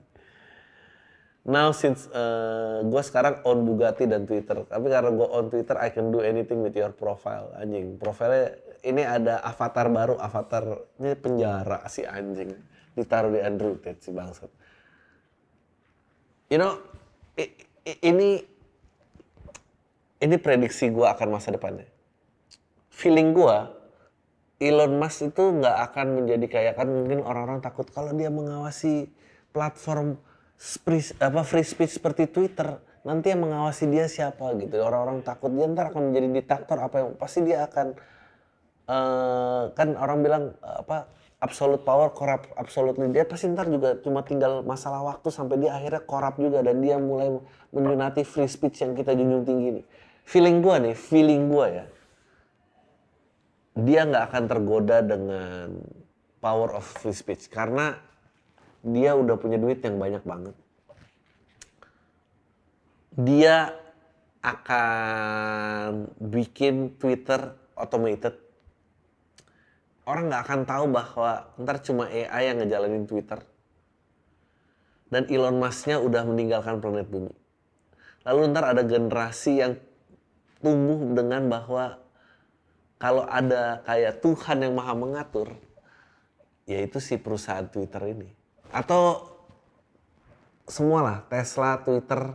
Now 1.43 1.75
since 1.75 2.07
uh, 2.15 2.87
gue 2.87 3.03
sekarang 3.03 3.43
on 3.43 3.67
Bugatti 3.67 4.07
dan 4.07 4.31
Twitter, 4.31 4.63
tapi 4.63 4.87
karena 4.87 5.11
gue 5.11 5.27
on 5.27 5.51
Twitter, 5.51 5.75
I 5.75 5.91
can 5.91 6.15
do 6.15 6.23
anything 6.23 6.63
with 6.63 6.79
your 6.79 6.95
profile, 6.95 7.51
anjing. 7.59 7.99
Profilnya 7.99 8.55
ini 8.87 9.03
ada 9.03 9.43
avatar 9.43 9.91
baru, 9.91 10.15
avatar 10.23 10.87
ini 11.03 11.19
penjara 11.19 11.83
si 11.91 12.07
anjing, 12.07 12.55
ditaruh 12.95 13.35
di 13.35 13.43
Andrew 13.43 13.75
Tate 13.83 13.99
si 13.99 14.15
bangsat. 14.15 14.51
You 16.47 16.63
know, 16.63 16.79
ini 18.07 18.45
ini 20.23 20.37
prediksi 20.39 20.95
gue 20.95 21.07
akan 21.11 21.29
masa 21.35 21.51
depannya. 21.51 21.91
Feeling 22.95 23.35
gue, 23.35 23.57
Elon 24.63 24.95
Musk 24.95 25.35
itu 25.35 25.43
nggak 25.59 25.77
akan 25.91 26.07
menjadi 26.23 26.47
kayak 26.47 26.75
kan 26.79 26.87
mungkin 26.87 27.27
orang-orang 27.27 27.59
takut 27.59 27.91
kalau 27.91 28.15
dia 28.15 28.31
mengawasi 28.31 29.11
platform 29.51 30.23
free, 30.55 31.03
apa 31.19 31.43
free 31.43 31.67
speech 31.67 31.99
seperti 31.99 32.31
Twitter 32.31 32.79
nanti 33.03 33.35
yang 33.35 33.43
mengawasi 33.43 33.91
dia 33.91 34.07
siapa 34.07 34.55
gitu. 34.63 34.79
Orang-orang 34.79 35.27
takut 35.27 35.51
dia 35.51 35.67
ntar 35.67 35.91
akan 35.91 36.15
menjadi 36.15 36.29
diktator 36.31 36.79
apa 36.79 37.03
yang 37.03 37.11
pasti 37.19 37.43
dia 37.43 37.67
akan 37.67 37.87
eh, 38.87 39.63
kan 39.75 39.89
orang 39.99 40.19
bilang 40.23 40.45
eh, 40.63 40.77
apa 40.87 41.11
absolute 41.43 41.83
power 41.83 42.15
corrupt 42.15 42.55
absolutely 42.55 43.11
dia 43.11 43.27
pasti 43.27 43.51
ntar 43.51 43.67
juga 43.67 43.99
cuma 43.99 44.23
tinggal 44.23 44.63
masalah 44.63 45.03
waktu 45.03 45.35
sampai 45.35 45.59
dia 45.59 45.75
akhirnya 45.75 46.07
corrupt 46.07 46.39
juga 46.39 46.63
dan 46.63 46.79
dia 46.79 47.03
mulai 47.03 47.35
menyunati 47.75 48.23
free 48.23 48.47
speech 48.47 48.87
yang 48.87 48.95
kita 48.95 49.11
junjung 49.19 49.43
tinggi 49.43 49.83
nih. 49.83 49.87
Feeling 50.23 50.63
gua 50.63 50.79
nih 50.79 50.95
feeling 50.95 51.51
gua 51.51 51.67
ya 51.67 51.85
dia 53.73 54.05
nggak 54.05 54.25
akan 54.29 54.45
tergoda 54.49 55.01
dengan 55.01 55.81
power 56.45 56.77
of 56.77 56.85
free 56.85 57.17
speech 57.17 57.49
karena 57.49 57.97
dia 58.83 59.15
udah 59.15 59.39
punya 59.39 59.57
duit 59.57 59.81
yang 59.81 59.97
banyak 59.97 60.21
banget. 60.27 60.57
Dia 63.15 63.73
akan 64.43 66.11
bikin 66.19 66.99
Twitter 66.99 67.55
automated. 67.79 68.35
Orang 70.03 70.27
nggak 70.27 70.43
akan 70.51 70.61
tahu 70.67 70.85
bahwa 70.91 71.33
ntar 71.63 71.79
cuma 71.87 72.11
AI 72.11 72.51
yang 72.51 72.59
ngejalanin 72.59 73.07
Twitter. 73.07 73.39
Dan 75.07 75.31
Elon 75.31 75.63
Musk-nya 75.63 76.03
udah 76.03 76.27
meninggalkan 76.27 76.83
planet 76.83 77.07
bumi. 77.07 77.31
Lalu 78.27 78.41
ntar 78.51 78.75
ada 78.75 78.83
generasi 78.83 79.63
yang 79.63 79.79
tumbuh 80.59 80.99
dengan 81.15 81.47
bahwa 81.47 82.02
kalau 83.03 83.27
ada 83.27 83.83
kayak 83.83 84.23
Tuhan 84.23 84.63
yang 84.63 84.79
maha 84.79 84.95
mengatur, 84.95 85.51
yaitu 86.71 87.03
si 87.03 87.19
perusahaan 87.19 87.67
Twitter 87.67 87.99
ini. 88.15 88.31
Atau 88.71 89.27
semualah 90.71 91.27
Tesla, 91.27 91.83
Twitter, 91.83 92.31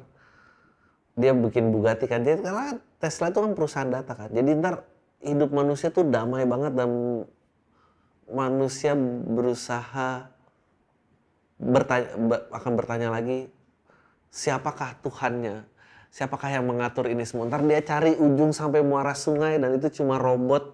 dia 1.16 1.32
bikin 1.32 1.72
Bugatti 1.72 2.04
kan. 2.12 2.20
Jadi 2.20 2.44
karena 2.44 2.76
Tesla 3.00 3.32
itu 3.32 3.40
kan 3.40 3.56
perusahaan 3.56 3.88
data 3.88 4.12
kan. 4.12 4.28
Jadi 4.28 4.60
ntar 4.60 4.84
hidup 5.24 5.56
manusia 5.56 5.88
tuh 5.88 6.04
damai 6.04 6.44
banget 6.44 6.76
dan 6.76 7.24
manusia 8.28 8.92
berusaha 9.24 10.28
bertanya, 11.64 12.12
be- 12.28 12.46
akan 12.52 12.74
bertanya 12.76 13.08
lagi 13.08 13.48
siapakah 14.36 15.00
Tuhannya? 15.00 15.64
Siapakah 16.12 16.50
yang 16.60 16.66
mengatur 16.66 17.08
ini 17.12 17.28
semua? 17.28 17.46
Ntar 17.46 17.62
dia 17.68 17.82
cari 17.84 18.16
ujung 18.18 18.56
sampai 18.56 18.82
muara 18.82 19.14
sungai 19.14 19.62
dan 19.62 19.76
itu 19.78 20.02
cuma 20.02 20.18
robot 20.18 20.74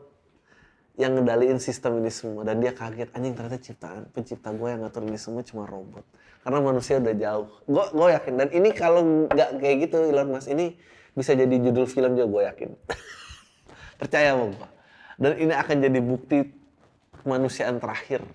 yang 0.96 1.18
ngendaliin 1.18 1.58
sistem 1.58 2.00
ini 2.00 2.14
semua. 2.14 2.46
Dan 2.46 2.62
dia 2.62 2.72
kaget 2.72 3.10
anjing 3.12 3.34
ternyata 3.34 3.60
ciptaan 3.60 4.08
pencipta 4.14 4.54
gue 4.54 4.68
yang 4.70 4.82
ngatur 4.86 5.04
ini 5.04 5.20
semua 5.20 5.42
cuma 5.42 5.66
robot. 5.66 6.06
Karena 6.46 6.60
manusia 6.62 7.02
udah 7.02 7.16
jauh. 7.18 7.48
Gue 7.66 7.86
gue 7.92 8.08
yakin. 8.16 8.34
Dan 8.40 8.48
ini 8.54 8.70
kalau 8.72 9.02
nggak 9.28 9.50
kayak 9.60 9.76
gitu 9.90 9.98
Elon 10.06 10.30
Musk 10.32 10.48
ini 10.54 10.78
bisa 11.14 11.34
jadi 11.34 11.56
judul 11.60 11.86
film 11.90 12.14
juga 12.14 12.28
gue 12.30 12.42
yakin. 12.54 12.70
Percaya 14.02 14.38
sama 14.38 14.54
gue 14.54 14.74
dan 15.18 15.38
ini 15.38 15.54
akan 15.54 15.76
jadi 15.78 16.00
bukti 16.02 16.38
kemanusiaan 17.22 17.78
terakhir. 17.78 18.26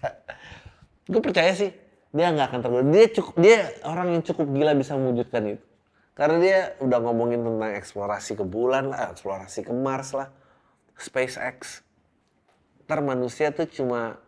Gue 1.10 1.22
percaya 1.22 1.52
sih 1.52 1.70
dia 2.10 2.26
nggak 2.32 2.46
akan 2.50 2.60
tergoda. 2.62 2.86
Dia 2.90 3.06
cukup 3.12 3.34
dia 3.38 3.58
orang 3.86 4.18
yang 4.18 4.22
cukup 4.24 4.46
gila 4.50 4.72
bisa 4.74 4.96
mewujudkan 4.96 5.58
itu 5.58 5.64
karena 6.20 6.36
dia 6.36 6.58
udah 6.84 7.00
ngomongin 7.00 7.40
tentang 7.40 7.72
eksplorasi 7.80 8.36
ke 8.36 8.44
bulan 8.44 8.92
lah 8.92 9.08
eksplorasi 9.08 9.64
ke 9.64 9.72
Mars 9.72 10.12
lah 10.12 10.28
SpaceX. 11.00 11.80
Ntar 12.84 13.00
manusia 13.00 13.48
tuh 13.56 13.64
cuma 13.64 14.20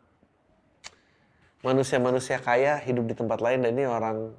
manusia-manusia 1.61 2.41
kaya 2.41 2.81
hidup 2.81 3.13
di 3.13 3.13
tempat 3.13 3.45
lain 3.45 3.61
dan 3.61 3.77
ini 3.77 3.85
orang 3.85 4.33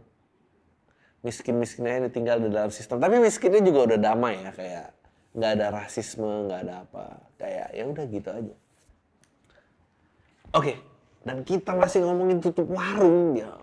miskin-miskinnya 1.21 2.01
ini 2.01 2.09
tinggal 2.09 2.41
di 2.41 2.49
dalam 2.49 2.73
sistem. 2.73 2.97
Tapi 2.97 3.21
miskinnya 3.21 3.61
juga 3.61 3.93
udah 3.93 3.99
damai 4.01 4.41
ya 4.41 4.49
kayak 4.49 4.87
nggak 5.37 5.51
ada 5.53 5.65
rasisme 5.77 6.49
nggak 6.49 6.59
ada 6.65 6.73
apa. 6.89 7.05
Kayak 7.37 7.67
ya 7.69 7.83
udah 7.85 8.05
gitu 8.09 8.29
aja. 8.33 8.55
Oke 10.57 10.73
dan 11.21 11.45
kita 11.45 11.77
masih 11.77 12.01
ngomongin 12.01 12.41
tutup 12.41 12.65
warung 12.65 13.37
ya. 13.37 13.53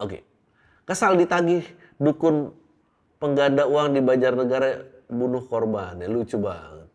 Oke 0.00 0.31
kesal 0.86 1.14
ditagih 1.14 1.62
dukun 1.98 2.50
pengganda 3.22 3.70
uang 3.70 3.94
di 3.94 4.00
Banjarnegara 4.02 4.82
bunuh 5.06 5.44
korban. 5.46 6.00
Ya 6.02 6.08
lucu 6.10 6.40
banget. 6.40 6.90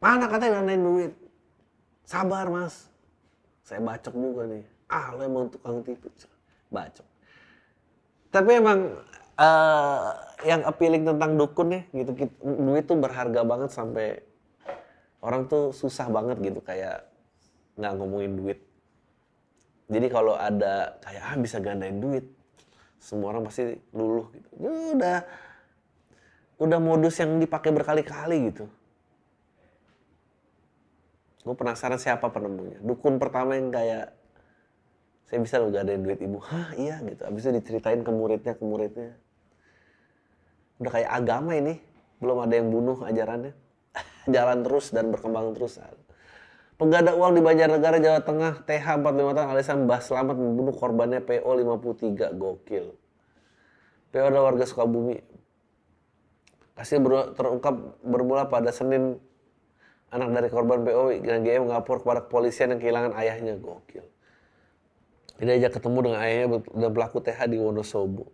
Mana 0.00 0.26
katanya 0.26 0.64
nandain 0.64 0.82
duit? 0.82 1.12
Sabar 2.02 2.50
mas. 2.50 2.88
Saya 3.62 3.78
bacok 3.84 4.14
juga 4.16 4.42
nih. 4.50 4.64
Ah 4.90 5.14
lo 5.14 5.22
emang 5.22 5.46
tukang 5.52 5.84
tipu 5.86 6.10
bacok. 6.72 7.06
Tapi 8.34 8.50
emang 8.58 8.98
eh, 9.38 10.08
yang 10.48 10.66
appealing 10.66 11.06
tentang 11.06 11.38
dukun 11.38 11.68
ya 11.70 11.82
gitu, 11.94 12.10
gitu 12.16 12.34
duit 12.42 12.88
tuh 12.88 12.98
berharga 12.98 13.46
banget 13.46 13.70
sampai 13.70 14.18
orang 15.20 15.46
tuh 15.46 15.70
susah 15.70 16.08
banget 16.08 16.40
gitu 16.40 16.58
kayak 16.64 17.06
nggak 17.78 17.92
ngomongin 17.94 18.34
duit. 18.34 18.58
Jadi 19.90 20.06
kalau 20.10 20.34
ada 20.34 20.98
kayak 21.02 21.22
ah 21.22 21.36
bisa 21.38 21.58
gandain 21.58 21.98
duit 21.98 22.39
semua 23.00 23.32
orang 23.32 23.48
pasti 23.48 23.64
luluh 23.96 24.28
gitu. 24.36 24.48
Ya 24.60 24.70
udah. 24.94 25.18
Udah 26.60 26.76
modus 26.76 27.16
yang 27.16 27.40
dipakai 27.40 27.72
berkali-kali 27.72 28.52
gitu. 28.52 28.68
Gue 31.40 31.56
penasaran 31.56 31.96
siapa 31.96 32.28
penemunya. 32.28 32.76
Dukun 32.84 33.16
pertama 33.16 33.56
yang 33.56 33.72
kayak 33.72 34.12
saya 35.24 35.40
bisa 35.40 35.56
lo 35.56 35.72
gadain 35.72 36.04
duit 36.04 36.20
ibu. 36.20 36.36
Hah 36.44 36.76
iya 36.76 37.00
gitu. 37.00 37.24
Abis 37.24 37.48
itu 37.48 37.56
diceritain 37.56 38.04
ke 38.04 38.12
muridnya 38.12 38.52
ke 38.52 38.60
muridnya. 38.60 39.16
Udah 40.76 40.92
kayak 40.92 41.10
agama 41.10 41.56
ini. 41.56 41.80
Belum 42.20 42.44
ada 42.44 42.52
yang 42.52 42.68
bunuh 42.68 43.00
ajarannya. 43.00 43.56
Jalan 44.34 44.60
terus 44.60 44.92
dan 44.92 45.08
berkembang 45.08 45.56
terus 45.56 45.80
pengganda 46.80 47.12
uang 47.12 47.36
di 47.36 47.44
Banjarnegara 47.44 48.00
Jawa 48.00 48.20
Tengah 48.24 48.64
TH 48.64 49.04
45 49.04 49.36
tahun 49.36 49.48
alias 49.52 49.68
Mbah 49.68 50.00
Selamat 50.00 50.36
membunuh 50.40 50.72
korbannya 50.72 51.20
PO 51.20 51.44
53 51.44 52.32
gokil. 52.40 52.96
PO 54.08 54.24
adalah 54.24 54.48
warga 54.48 54.64
Sukabumi. 54.64 55.20
Hasil 56.80 57.04
ber- 57.04 57.36
terungkap 57.36 58.00
bermula 58.00 58.48
pada 58.48 58.72
Senin. 58.72 59.20
Anak 60.10 60.32
dari 60.32 60.48
korban 60.48 60.82
PO 60.82 61.20
dan 61.22 61.44
GM 61.44 61.68
mengapor 61.68 62.00
kepada 62.00 62.24
kepolisian 62.24 62.74
yang 62.74 62.80
kehilangan 62.80 63.12
ayahnya 63.14 63.60
gokil. 63.60 64.02
Dia 65.38 65.54
ajak 65.60 65.78
ketemu 65.78 65.98
dengan 66.10 66.18
ayahnya 66.24 66.46
dan 66.64 66.90
pelaku 66.90 67.20
TH 67.20 67.46
di 67.46 67.60
Wonosobo. 67.60 68.32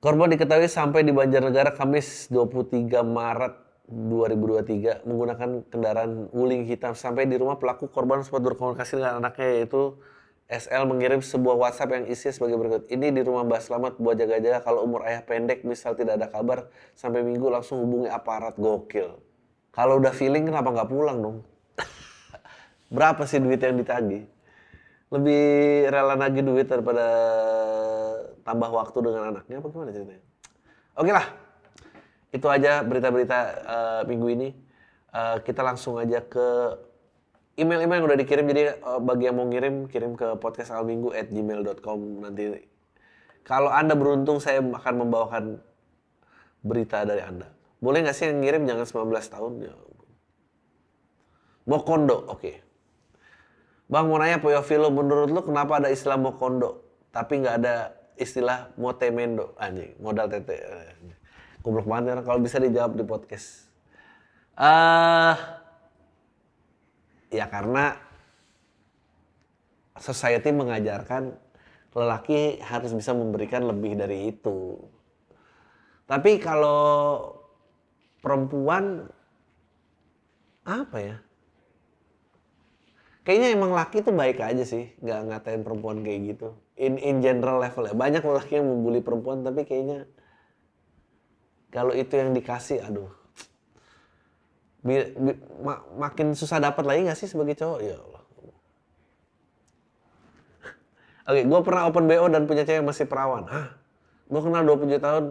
Korban 0.00 0.32
diketahui 0.32 0.70
sampai 0.70 1.04
di 1.04 1.12
Banjarnegara 1.12 1.76
Kamis 1.76 2.32
23 2.32 3.04
Maret 3.04 3.69
2023 3.90 5.02
menggunakan 5.04 5.66
kendaraan 5.66 6.30
wuling 6.30 6.64
hitam. 6.64 6.94
Sampai 6.94 7.26
di 7.26 7.34
rumah 7.34 7.58
pelaku 7.58 7.90
korban 7.90 8.22
sempat 8.22 8.46
berkomunikasi 8.46 9.02
dengan 9.02 9.18
anaknya 9.18 9.60
yaitu 9.60 9.98
SL 10.50 10.86
mengirim 10.86 11.22
sebuah 11.22 11.58
WhatsApp 11.58 11.94
yang 11.98 12.04
isinya 12.06 12.34
sebagai 12.34 12.56
berikut. 12.58 12.82
Ini 12.86 13.10
di 13.10 13.20
rumah 13.26 13.42
Mbak 13.46 13.60
Selamat 13.66 13.92
buat 13.98 14.14
jaga-jaga 14.14 14.62
kalau 14.62 14.86
umur 14.86 15.06
ayah 15.06 15.22
pendek 15.26 15.66
misal 15.66 15.98
tidak 15.98 16.22
ada 16.22 16.26
kabar 16.30 16.70
sampai 16.94 17.22
minggu 17.26 17.46
langsung 17.50 17.82
hubungi 17.82 18.10
aparat 18.10 18.58
gokil. 18.58 19.18
Kalau 19.70 19.98
udah 19.98 20.14
feeling 20.14 20.46
kenapa 20.46 20.70
nggak 20.70 20.90
pulang 20.90 21.18
dong? 21.22 21.36
Berapa 22.94 23.22
sih 23.26 23.38
duit 23.38 23.62
yang 23.62 23.78
ditagih? 23.78 24.26
lebih 25.10 25.42
rela 25.90 26.14
nagih 26.14 26.46
duit 26.46 26.70
daripada 26.70 27.06
tambah 28.46 28.70
waktu 28.70 28.98
dengan 29.02 29.22
anaknya 29.34 29.58
apa 29.58 29.66
gimana 29.68 29.90
ceritanya? 29.90 30.22
Oke 30.94 31.10
lah, 31.10 31.26
itu 32.30 32.46
aja 32.46 32.82
berita-berita 32.86 33.38
uh, 33.66 34.02
minggu 34.06 34.26
ini. 34.30 34.48
Uh, 35.10 35.42
kita 35.42 35.66
langsung 35.66 35.98
aja 35.98 36.22
ke 36.22 36.78
email-email 37.58 38.02
yang 38.02 38.08
udah 38.08 38.18
dikirim. 38.18 38.46
Jadi 38.46 38.62
uh, 38.80 39.02
bagi 39.02 39.26
yang 39.26 39.36
mau 39.36 39.46
ngirim, 39.50 39.90
kirim 39.90 40.14
ke 40.14 40.38
podcastalminggu 40.38 41.10
at 41.10 41.28
gmail.com 41.28 41.98
nanti. 42.22 42.70
Kalau 43.42 43.72
Anda 43.72 43.98
beruntung, 43.98 44.38
saya 44.38 44.62
akan 44.62 44.94
membawakan 45.06 45.44
berita 46.62 47.02
dari 47.02 47.24
Anda. 47.24 47.50
Boleh 47.82 48.04
nggak 48.06 48.14
sih 48.14 48.28
yang 48.30 48.44
ngirim 48.44 48.62
jangan 48.68 49.10
19 49.10 49.34
tahun? 49.34 49.52
Ya. 49.66 49.74
Mokondo, 51.66 52.28
oke. 52.28 52.38
Okay. 52.38 52.56
Bang 53.90 54.06
mau 54.06 54.22
nanya 54.22 54.38
Poyofilo, 54.38 54.86
menurut 54.94 55.34
lu 55.34 55.42
kenapa 55.42 55.82
ada 55.82 55.90
istilah 55.90 56.14
Mokondo, 56.14 56.86
tapi 57.10 57.42
nggak 57.42 57.56
ada 57.58 57.90
istilah 58.14 58.70
Motemendo? 58.78 59.58
Anjing, 59.58 59.98
modal 59.98 60.30
tete. 60.30 60.62
Goblok 61.60 61.86
banget 61.88 62.16
orang 62.16 62.24
kalau 62.24 62.40
bisa 62.40 62.56
dijawab 62.56 62.96
di 62.96 63.04
podcast. 63.04 63.68
Uh, 64.56 65.36
ya 67.32 67.48
karena 67.48 67.96
society 70.00 70.52
mengajarkan 70.52 71.36
lelaki 71.92 72.60
harus 72.64 72.92
bisa 72.96 73.12
memberikan 73.12 73.68
lebih 73.68 73.96
dari 73.96 74.32
itu. 74.32 74.80
Tapi 76.08 76.40
kalau 76.40 77.20
perempuan 78.24 79.08
apa 80.64 80.98
ya? 81.00 81.16
kayaknya 83.30 83.54
emang 83.54 83.70
laki 83.76 84.00
tuh 84.00 84.10
baik 84.10 84.40
aja 84.40 84.64
sih 84.64 84.90
nggak 84.98 85.20
ngatain 85.30 85.62
perempuan 85.62 86.00
kayak 86.00 86.34
gitu 86.34 86.56
in 86.74 86.96
in 86.98 87.20
general 87.20 87.60
level 87.60 87.84
ya 87.84 87.94
banyak 87.94 88.24
laki 88.24 88.58
yang 88.58 88.66
membuli 88.66 89.04
perempuan 89.04 89.44
tapi 89.44 89.68
kayaknya 89.68 90.08
kalau 91.70 91.94
itu 91.94 92.12
yang 92.18 92.34
dikasih 92.34 92.82
aduh 92.82 93.10
bi, 94.82 95.00
bi, 95.14 95.32
mak, 95.62 95.80
makin 95.96 96.34
susah 96.34 96.58
dapat 96.58 96.84
lagi 96.84 97.00
nggak 97.06 97.18
sih 97.18 97.30
sebagai 97.30 97.54
cowok 97.56 97.80
ya 97.80 97.96
Allah 97.96 98.22
Oke, 101.30 101.40
gue 101.46 101.60
pernah 101.62 101.82
open 101.86 102.04
BO 102.10 102.26
dan 102.26 102.42
punya 102.50 102.66
cewek 102.66 102.82
masih 102.82 103.06
perawan. 103.06 103.46
Hah? 103.46 103.70
Gue 104.26 104.40
kenal 104.42 104.66
27 104.66 104.98
tahun, 104.98 105.24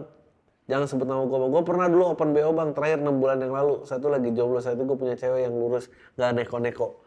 jangan 0.64 0.86
sebut 0.88 1.04
nama 1.04 1.28
gue. 1.28 1.36
Gue 1.36 1.62
pernah 1.64 1.86
dulu 1.92 2.16
open 2.16 2.32
BO 2.32 2.56
bang, 2.56 2.72
terakhir 2.72 3.04
6 3.04 3.20
bulan 3.20 3.36
yang 3.36 3.52
lalu. 3.52 3.84
Satu 3.84 4.08
lagi 4.08 4.32
jomblo, 4.32 4.64
saat 4.64 4.80
itu 4.80 4.88
gue 4.88 4.96
punya 4.96 5.12
cewek 5.18 5.44
yang 5.44 5.52
lurus, 5.52 5.92
gak 6.16 6.32
neko-neko. 6.36 7.04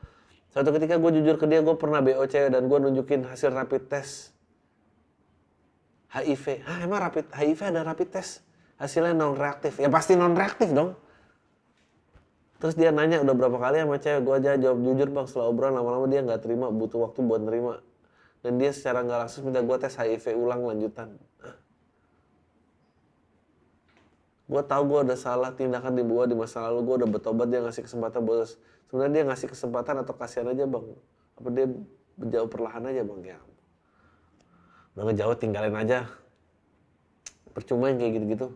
Suatu 0.54 0.70
ketika 0.78 1.02
gue 1.02 1.12
jujur 1.18 1.42
ke 1.42 1.50
dia, 1.50 1.66
gue 1.66 1.74
pernah 1.74 2.06
BO 2.06 2.22
cewek 2.30 2.54
dan 2.54 2.70
gue 2.70 2.78
nunjukin 2.78 3.26
hasil 3.26 3.50
rapid 3.50 3.90
test 3.90 4.34
HIV. 6.14 6.62
Ah 6.70 6.86
emang 6.86 7.02
rapid 7.02 7.26
HIV 7.34 7.74
ada 7.74 7.82
rapid 7.82 8.14
test? 8.14 8.46
Hasilnya 8.82 9.14
non 9.14 9.38
reaktif. 9.38 9.78
Ya 9.78 9.90
pasti 9.92 10.18
non 10.18 10.34
reaktif 10.34 10.72
dong. 10.72 10.98
Terus 12.62 12.80
dia 12.80 12.96
nanya 12.96 13.20
udah 13.20 13.36
berapa 13.36 13.58
kali 13.60 13.84
sama 13.84 14.00
cewek, 14.00 14.24
gue 14.24 14.36
aja 14.40 14.52
jawab 14.56 14.80
jujur 14.88 15.08
bang 15.12 15.26
setelah 15.28 15.52
obrolan 15.52 15.76
lama-lama 15.76 16.08
dia 16.08 16.24
nggak 16.24 16.42
terima, 16.48 16.72
butuh 16.72 17.04
waktu 17.04 17.20
buat 17.20 17.44
nerima. 17.44 17.84
Dan 18.40 18.56
dia 18.56 18.72
secara 18.72 19.04
nggak 19.04 19.20
langsung 19.28 19.52
minta 19.52 19.60
gue 19.60 19.78
tes 19.84 19.92
HIV 19.92 20.32
ulang 20.40 20.64
lanjutan. 20.64 21.20
Gue 24.48 24.62
tau 24.64 24.84
gue 24.88 25.00
udah 25.12 25.20
salah 25.20 25.52
tindakan 25.52 25.92
di 25.92 26.04
gue 26.08 26.24
di 26.32 26.36
masa 26.40 26.64
lalu, 26.64 26.80
gue 26.88 26.96
udah 27.04 27.10
bertobat 27.12 27.52
dia 27.52 27.60
ngasih 27.60 27.84
kesempatan 27.84 28.24
bos 28.24 28.56
sebenarnya 28.94 29.14
dia 29.18 29.24
ngasih 29.26 29.50
kesempatan 29.50 30.06
atau 30.06 30.14
kasihan 30.14 30.54
aja 30.54 30.70
bang 30.70 30.86
apa 31.34 31.50
dia 31.50 31.66
menjauh 32.14 32.46
perlahan 32.46 32.94
aja 32.94 33.02
bang 33.02 33.22
ya 33.26 33.40
udah 34.94 35.04
ngejauh 35.10 35.34
tinggalin 35.42 35.74
aja 35.74 36.06
percuma 37.54 37.94
yang 37.94 38.02
kayak 38.02 38.14
gitu-gitu 38.20 38.48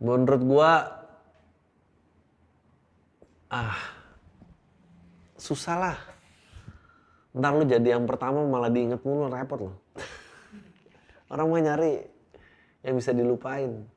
menurut 0.00 0.42
gua 0.44 0.70
ah 3.50 3.80
susah 5.40 5.76
lah 5.76 5.96
ntar 7.34 7.56
lu 7.56 7.64
jadi 7.66 7.98
yang 7.98 8.06
pertama 8.06 8.44
malah 8.46 8.70
diinget 8.70 9.02
mulu 9.02 9.26
repot 9.26 9.58
loh 9.58 9.76
orang 11.32 11.46
mau 11.48 11.58
nyari 11.58 12.04
yang 12.86 12.94
bisa 12.96 13.10
dilupain 13.16 13.88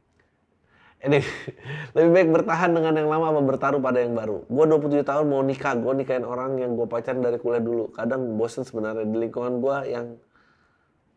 ini 1.03 1.19
lebih 1.95 2.11
baik 2.15 2.29
bertahan 2.31 2.71
dengan 2.71 2.95
yang 2.95 3.11
lama 3.11 3.35
apa 3.35 3.41
bertaruh 3.43 3.83
pada 3.83 3.99
yang 3.99 4.15
baru. 4.15 4.47
Gue 4.47 4.65
27 4.71 5.03
tahun 5.03 5.25
mau 5.27 5.43
nikah, 5.43 5.75
gue 5.75 5.93
nikahin 5.99 6.23
orang 6.23 6.55
yang 6.63 6.79
gue 6.79 6.87
pacaran 6.87 7.19
dari 7.19 7.35
kuliah 7.43 7.59
dulu. 7.59 7.91
Kadang 7.91 8.39
bosen 8.39 8.63
sebenarnya 8.63 9.03
di 9.03 9.17
lingkungan 9.27 9.59
gue 9.59 9.77
yang 9.91 10.15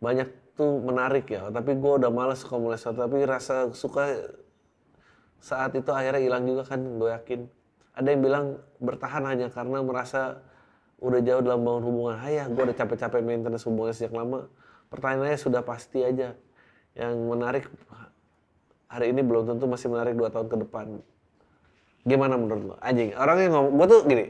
banyak 0.03 0.27
tuh 0.57 0.81
menarik 0.81 1.29
ya. 1.29 1.53
Tapi 1.53 1.77
gue 1.77 1.93
udah 2.03 2.11
males 2.11 2.41
suka 2.41 2.57
mulai 2.57 2.81
sesuatu. 2.81 3.05
Tapi 3.05 3.23
rasa 3.29 3.71
suka 3.77 4.33
saat 5.39 5.77
itu 5.77 5.93
akhirnya 5.93 6.19
hilang 6.19 6.49
juga 6.49 6.65
kan, 6.65 6.81
gue 6.81 7.11
yakin. 7.13 7.41
Ada 7.97 8.09
yang 8.13 8.21
bilang 8.25 8.45
bertahan 8.81 9.23
hanya 9.29 9.53
karena 9.53 9.85
merasa 9.85 10.41
udah 10.99 11.21
jauh 11.21 11.45
dalam 11.45 11.61
bangun 11.61 11.85
hubungan. 11.85 12.17
Hayah, 12.17 12.49
gue 12.49 12.63
udah 12.73 12.77
capek-capek 12.77 13.21
maintenance 13.21 13.69
hubungan 13.69 13.93
sejak 13.93 14.17
lama. 14.17 14.49
Pertanyaannya 14.89 15.39
sudah 15.39 15.61
pasti 15.61 16.01
aja. 16.01 16.33
Yang 16.97 17.15
menarik 17.29 17.65
hari 18.89 19.13
ini 19.13 19.21
belum 19.21 19.45
tentu 19.45 19.69
masih 19.69 19.93
menarik 19.93 20.17
dua 20.17 20.33
tahun 20.33 20.49
ke 20.49 20.57
depan. 20.65 20.87
Gimana 22.07 22.41
menurut 22.41 22.63
lo? 22.73 22.75
Anjing, 22.81 23.13
orang 23.19 23.37
yang 23.45 23.53
ngomong, 23.53 23.73
gue 23.77 23.87
tuh 23.93 24.01
gini, 24.07 24.25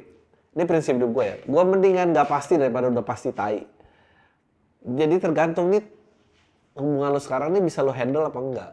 ini 0.56 0.62
prinsip 0.64 0.96
hidup 0.96 1.12
gue 1.12 1.24
ya. 1.28 1.36
Gue 1.44 1.62
mendingan 1.62 2.16
gak 2.16 2.26
pasti 2.26 2.56
daripada 2.56 2.88
udah 2.90 3.04
pasti 3.04 3.30
tai. 3.30 3.62
Jadi 4.86 5.14
tergantung 5.20 5.70
nih 5.70 5.95
hubungan 6.76 7.10
lo 7.16 7.20
sekarang 7.20 7.56
nih 7.56 7.64
bisa 7.64 7.80
lo 7.80 7.90
handle 7.90 8.28
apa 8.28 8.38
enggak. 8.38 8.70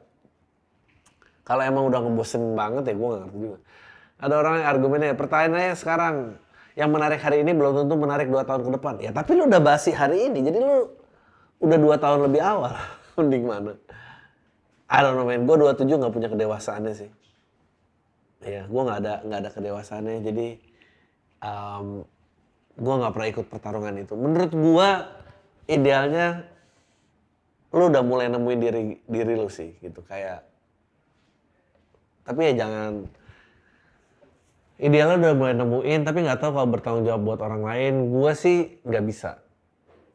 Kalau 1.44 1.64
emang 1.64 1.84
udah 1.88 2.00
ngebosen 2.04 2.56
banget 2.56 2.92
ya 2.92 2.94
gue 2.96 3.08
gak 3.08 3.22
ngerti 3.28 3.38
juga. 3.40 3.60
Ada 4.24 4.34
orang 4.40 4.54
yang 4.64 4.68
argumennya, 4.72 5.16
pertanyaannya 5.20 5.76
sekarang, 5.76 6.16
yang 6.80 6.90
menarik 6.90 7.20
hari 7.20 7.44
ini 7.44 7.52
belum 7.52 7.84
tentu 7.84 7.96
menarik 8.00 8.32
dua 8.32 8.48
tahun 8.48 8.64
ke 8.64 8.72
depan. 8.80 8.94
Ya 9.04 9.12
tapi 9.12 9.36
lu 9.36 9.52
udah 9.52 9.60
basi 9.60 9.92
hari 9.92 10.32
ini, 10.32 10.40
jadi 10.40 10.64
lu 10.64 10.88
udah 11.60 11.78
dua 11.80 11.96
tahun 12.00 12.32
lebih 12.32 12.40
awal. 12.40 12.72
Mending 13.20 13.44
mana? 13.44 13.76
I 14.88 15.00
don't 15.04 15.18
know 15.20 15.28
man, 15.28 15.44
gue 15.44 15.56
27 15.58 15.90
gak 15.90 16.14
punya 16.14 16.30
kedewasaannya 16.32 16.94
sih. 16.96 17.12
Ya, 18.44 18.68
gue 18.68 18.82
gak 18.84 19.00
ada 19.04 19.14
nggak 19.24 19.40
ada 19.44 19.50
kedewasaannya, 19.52 20.16
jadi 20.24 20.48
um, 21.44 22.04
gue 22.80 22.94
gak 23.04 23.14
pernah 23.16 23.30
ikut 23.32 23.46
pertarungan 23.52 23.96
itu. 24.00 24.14
Menurut 24.16 24.52
gue 24.56 24.90
idealnya 25.68 26.53
lu 27.74 27.90
udah 27.90 28.04
mulai 28.06 28.30
nemuin 28.30 28.60
diri 28.62 28.82
diri 29.10 29.34
lu 29.34 29.50
sih 29.50 29.74
gitu. 29.82 30.06
Kayak 30.06 30.46
tapi 32.24 32.54
ya 32.54 32.64
jangan 32.64 33.10
idealnya 34.80 35.18
udah 35.20 35.34
mulai 35.36 35.56
nemuin 35.58 36.00
tapi 36.06 36.18
nggak 36.24 36.40
tahu 36.40 36.52
kalau 36.56 36.68
bertanggung 36.70 37.06
jawab 37.10 37.22
buat 37.26 37.40
orang 37.42 37.64
lain. 37.66 37.94
Gue 38.14 38.32
sih 38.38 38.58
nggak 38.86 39.06
bisa. 39.10 39.42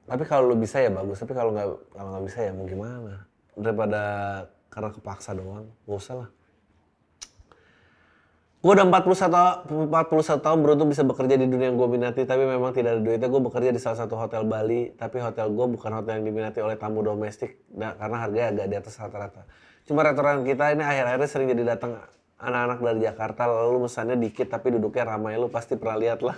Tapi 0.09 0.25
kalau 0.25 0.55
lu 0.55 0.57
bisa 0.57 0.81
ya 0.81 0.89
bagus 0.89 1.21
tapi 1.21 1.37
kalau 1.37 1.53
nggak 1.53 1.69
kalau 1.93 2.09
nggak 2.17 2.25
bisa 2.31 2.39
ya 2.47 2.51
mau 2.55 2.65
gimana? 2.65 3.27
Daripada 3.59 4.03
karena 4.71 4.95
kepaksa 4.95 5.35
doang 5.35 5.67
gak 5.91 5.99
usah 5.99 6.15
lah 6.23 6.31
gue 8.59 8.73
udah 8.75 8.91
41, 8.91 9.71
41 9.87 10.43
tahun 10.43 10.59
beruntung 10.67 10.91
bisa 10.91 11.07
bekerja 11.07 11.39
di 11.39 11.47
dunia 11.47 11.71
yang 11.71 11.79
gue 11.79 11.89
minati 11.95 12.27
tapi 12.27 12.43
memang 12.43 12.75
tidak 12.75 12.99
ada 12.99 13.03
duitnya. 13.07 13.31
Gue 13.31 13.43
bekerja 13.47 13.71
di 13.71 13.79
salah 13.79 14.03
satu 14.03 14.19
hotel 14.19 14.43
Bali 14.43 14.91
tapi 14.99 15.23
hotel 15.23 15.47
gue 15.55 15.67
bukan 15.79 15.91
hotel 15.95 16.19
yang 16.19 16.27
diminati 16.27 16.59
oleh 16.59 16.75
tamu 16.75 17.07
domestik. 17.07 17.63
Nah, 17.71 17.95
karena 17.95 18.17
harganya 18.19 18.49
agak 18.51 18.67
di 18.67 18.77
atas 18.83 18.95
rata-rata. 18.99 19.43
Cuma 19.87 20.03
restoran 20.03 20.43
kita 20.43 20.75
ini 20.75 20.83
akhir-akhirnya 20.83 21.29
sering 21.31 21.49
jadi 21.55 21.65
datang 21.79 22.03
anak-anak 22.43 22.79
dari 22.83 23.01
Jakarta 23.07 23.43
lalu 23.47 23.87
mesannya 23.87 24.17
dikit 24.19 24.51
tapi 24.51 24.75
duduknya 24.75 25.07
ramai. 25.07 25.39
Lu 25.39 25.47
pasti 25.47 25.79
pernah 25.79 25.95
lihat 26.03 26.27
lah. 26.27 26.35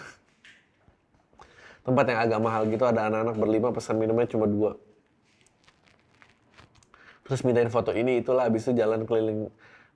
Tempat 1.80 2.04
yang 2.04 2.20
agak 2.20 2.40
mahal 2.44 2.68
gitu 2.68 2.84
ada 2.84 3.08
anak-anak 3.08 3.36
berlima 3.40 3.68
pesan 3.72 3.96
minumnya 3.96 4.28
cuma 4.28 4.44
dua. 4.44 4.76
Terus 7.24 7.40
mintain 7.48 7.72
foto 7.72 7.96
ini 7.96 8.20
itulah 8.20 8.44
habis 8.44 8.68
itu 8.68 8.76
jalan 8.76 9.08
keliling 9.08 9.48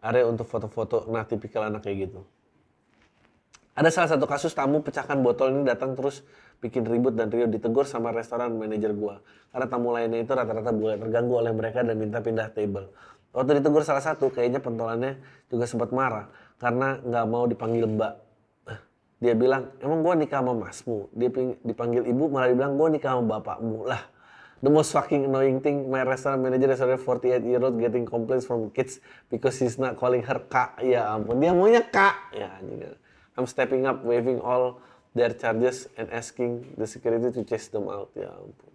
area 0.05 0.29
untuk 0.29 0.45
foto-foto 0.45 1.09
nah 1.09 1.25
tipikal 1.25 1.65
anak 1.65 1.89
kayak 1.89 2.13
gitu. 2.13 2.21
Ada 3.75 3.91
salah 3.91 4.11
satu 4.15 4.31
kasus 4.31 4.55
tamu 4.55 4.87
pecahkan 4.87 5.19
botol 5.19 5.51
ini 5.51 5.67
datang 5.67 5.99
terus 5.99 6.23
bikin 6.63 6.87
ribut 6.87 7.19
dan 7.19 7.27
Rio 7.27 7.51
ditegur 7.51 7.91
sama 7.91 8.15
restoran 8.15 8.55
manajer 8.55 8.95
gua. 8.95 9.19
Karena 9.51 9.67
tamu 9.67 9.91
lainnya 9.91 10.23
itu 10.23 10.31
rata-rata 10.31 10.71
boleh 10.71 10.95
terganggu 10.95 11.35
oleh 11.43 11.51
mereka 11.51 11.83
dan 11.83 11.99
minta 11.99 12.23
pindah 12.23 12.55
table. 12.55 12.95
Waktu 13.35 13.59
ditegur 13.59 13.83
salah 13.83 14.05
satu 14.05 14.31
kayaknya 14.31 14.63
pentolannya 14.63 15.19
juga 15.51 15.67
sempat 15.67 15.91
marah. 15.91 16.31
Karena 16.63 17.03
nggak 17.03 17.25
mau 17.27 17.51
dipanggil 17.51 17.91
mbak. 17.91 18.15
Dia 19.19 19.35
bilang 19.35 19.75
emang 19.83 20.07
gua 20.07 20.15
nikah 20.15 20.39
sama 20.39 20.55
masmu? 20.55 21.11
Dia 21.11 21.29
dipanggil 21.67 22.07
ibu 22.07 22.31
malah 22.31 22.55
dibilang 22.55 22.79
gua 22.79 22.89
nikah 22.95 23.19
sama 23.19 23.43
bapakmu. 23.43 23.91
Lah 23.91 24.14
the 24.65 24.73
most 24.73 24.97
fucking 24.97 25.29
annoying 25.29 25.61
thing, 25.61 25.93
my 25.93 26.03
restaurant 26.03 26.41
manager 26.41 26.73
is 26.73 26.81
already 26.81 26.97
48 26.97 27.45
year 27.45 27.61
old 27.61 27.77
getting 27.79 28.09
complaints 28.09 28.49
from 28.49 28.73
kids 28.73 28.99
because 29.29 29.61
he's 29.61 29.77
not 29.77 30.01
calling 30.01 30.25
her 30.25 30.41
kak. 30.49 30.81
Ya 30.81 31.05
ampun, 31.13 31.37
dia 31.37 31.53
maunya 31.53 31.85
kak. 31.85 32.33
Ya 32.33 32.49
anjing. 32.57 32.97
I'm 33.37 33.45
stepping 33.45 33.85
up, 33.85 34.01
waving 34.01 34.41
all 34.41 34.81
their 35.13 35.37
charges 35.37 35.93
and 36.01 36.09
asking 36.09 36.65
the 36.81 36.89
security 36.89 37.29
to 37.29 37.45
chase 37.45 37.69
them 37.69 37.93
out. 37.93 38.09
Ya 38.17 38.33
ampun. 38.33 38.73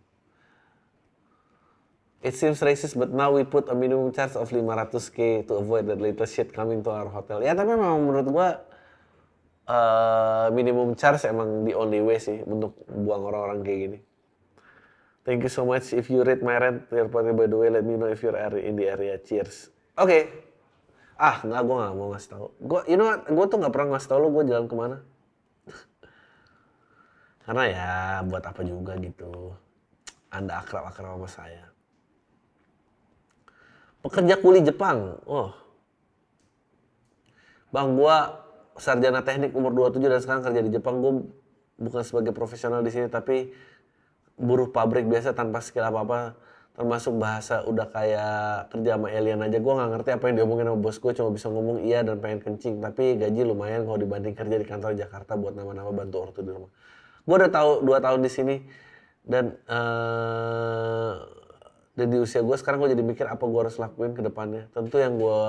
It 2.21 2.37
seems 2.37 2.61
racist, 2.61 2.93
but 2.99 3.09
now 3.09 3.33
we 3.33 3.47
put 3.47 3.65
a 3.71 3.75
minimum 3.75 4.13
charge 4.13 4.37
of 4.37 4.45
500k 4.45 5.47
to 5.47 5.53
avoid 5.57 5.87
that 5.87 5.97
latest 5.97 6.35
shit 6.35 6.53
coming 6.53 6.85
to 6.85 6.91
our 6.93 7.09
hotel. 7.09 7.41
Ya 7.41 7.57
tapi 7.57 7.73
memang 7.73 8.05
menurut 8.05 8.27
gua 8.29 8.47
uh, 9.65 10.53
minimum 10.53 10.93
charge 10.93 11.25
emang 11.25 11.65
the 11.65 11.73
only 11.73 12.03
way 12.03 12.21
sih 12.21 12.45
untuk 12.45 12.77
buang 12.85 13.25
orang-orang 13.25 13.65
kayak 13.65 13.79
gini. 13.89 13.99
Thank 15.29 15.45
you 15.45 15.53
so 15.53 15.61
much. 15.61 15.93
If 15.93 16.09
you 16.09 16.25
rate 16.25 16.41
my 16.41 16.57
rent, 16.57 16.89
by 16.89 17.21
the 17.21 17.53
way, 17.53 17.69
let 17.69 17.85
me 17.85 17.93
know 18.01 18.09
if 18.09 18.25
you're 18.25 18.33
in 18.57 18.73
the 18.73 18.89
area. 18.89 19.13
Cheers. 19.21 19.69
Oke. 19.93 20.09
Okay. 20.09 20.21
Ah, 21.21 21.37
nggak, 21.45 21.69
gue 21.69 21.75
nggak 21.77 21.93
mau 21.93 22.09
ngasih 22.09 22.29
tau. 22.33 22.45
Gue, 22.57 22.81
you 22.89 22.97
know 22.97 23.05
what? 23.05 23.29
Gue 23.29 23.45
tuh 23.45 23.61
nggak 23.61 23.69
pernah 23.69 23.93
ngasih 23.93 24.09
tau 24.09 24.17
lo 24.25 24.33
gue 24.33 24.49
jalan 24.49 24.65
ke 24.65 24.73
mana. 24.73 24.97
Karena 27.45 27.63
ya, 27.69 27.93
buat 28.25 28.41
apa 28.41 28.61
juga 28.65 28.97
gitu. 28.97 29.53
Anda 30.33 30.65
akrab-akrab 30.65 31.21
sama 31.21 31.29
saya. 31.29 31.69
Pekerja 34.01 34.33
kuli 34.41 34.65
Jepang. 34.65 35.13
Oh. 35.29 35.53
Bang, 37.69 37.93
gua 37.93 38.33
sarjana 38.81 39.21
teknik 39.21 39.53
umur 39.53 39.93
27 39.93 40.09
dan 40.09 40.21
sekarang 40.25 40.41
kerja 40.41 40.61
di 40.65 40.71
Jepang. 40.73 41.05
Gue 41.05 41.29
bukan 41.77 42.01
sebagai 42.01 42.33
profesional 42.33 42.81
di 42.81 42.89
sini 42.89 43.05
tapi 43.05 43.53
buruh 44.39 44.71
pabrik 44.71 45.05
biasa 45.05 45.35
tanpa 45.35 45.59
skill 45.59 45.83
apa-apa 45.83 46.39
termasuk 46.79 47.19
bahasa 47.19 47.67
udah 47.67 47.91
kayak 47.91 48.71
kerja 48.71 48.95
sama 48.95 49.11
alien 49.11 49.43
aja. 49.43 49.59
Gue 49.59 49.73
nggak 49.75 49.89
ngerti 49.99 50.09
apa 50.15 50.23
yang 50.31 50.35
diomongin 50.39 50.71
sama 50.71 50.79
bos 50.79 50.95
gue 50.95 51.11
cuma 51.11 51.29
bisa 51.35 51.51
ngomong 51.51 51.83
iya 51.83 52.07
dan 52.07 52.23
pengen 52.23 52.39
kencing. 52.39 52.79
Tapi 52.79 53.19
gaji 53.19 53.41
lumayan 53.43 53.83
kalau 53.83 53.99
dibanding 53.99 54.31
kerja 54.31 54.55
di 54.55 54.63
kantor 54.63 54.95
Jakarta 54.95 55.35
buat 55.35 55.59
nama-nama 55.59 55.91
bantu 55.91 56.23
ortu 56.23 56.39
di 56.39 56.55
rumah. 56.55 56.71
Gue 57.27 57.35
udah 57.35 57.51
tahu 57.51 57.83
dua 57.83 57.99
tahun 57.99 58.23
di 58.23 58.31
sini 58.31 58.55
dan 59.27 59.59
uh, 59.67 61.19
dan 61.99 62.07
di 62.07 62.17
usia 62.23 62.39
gue 62.39 62.55
sekarang 62.55 62.79
gue 62.79 62.95
jadi 62.95 63.03
mikir 63.03 63.27
apa 63.27 63.43
gue 63.43 63.59
harus 63.59 63.75
lakuin 63.75 64.15
ke 64.15 64.23
depannya. 64.23 64.71
Tentu 64.71 65.03
yang 65.03 65.19
gue 65.19 65.43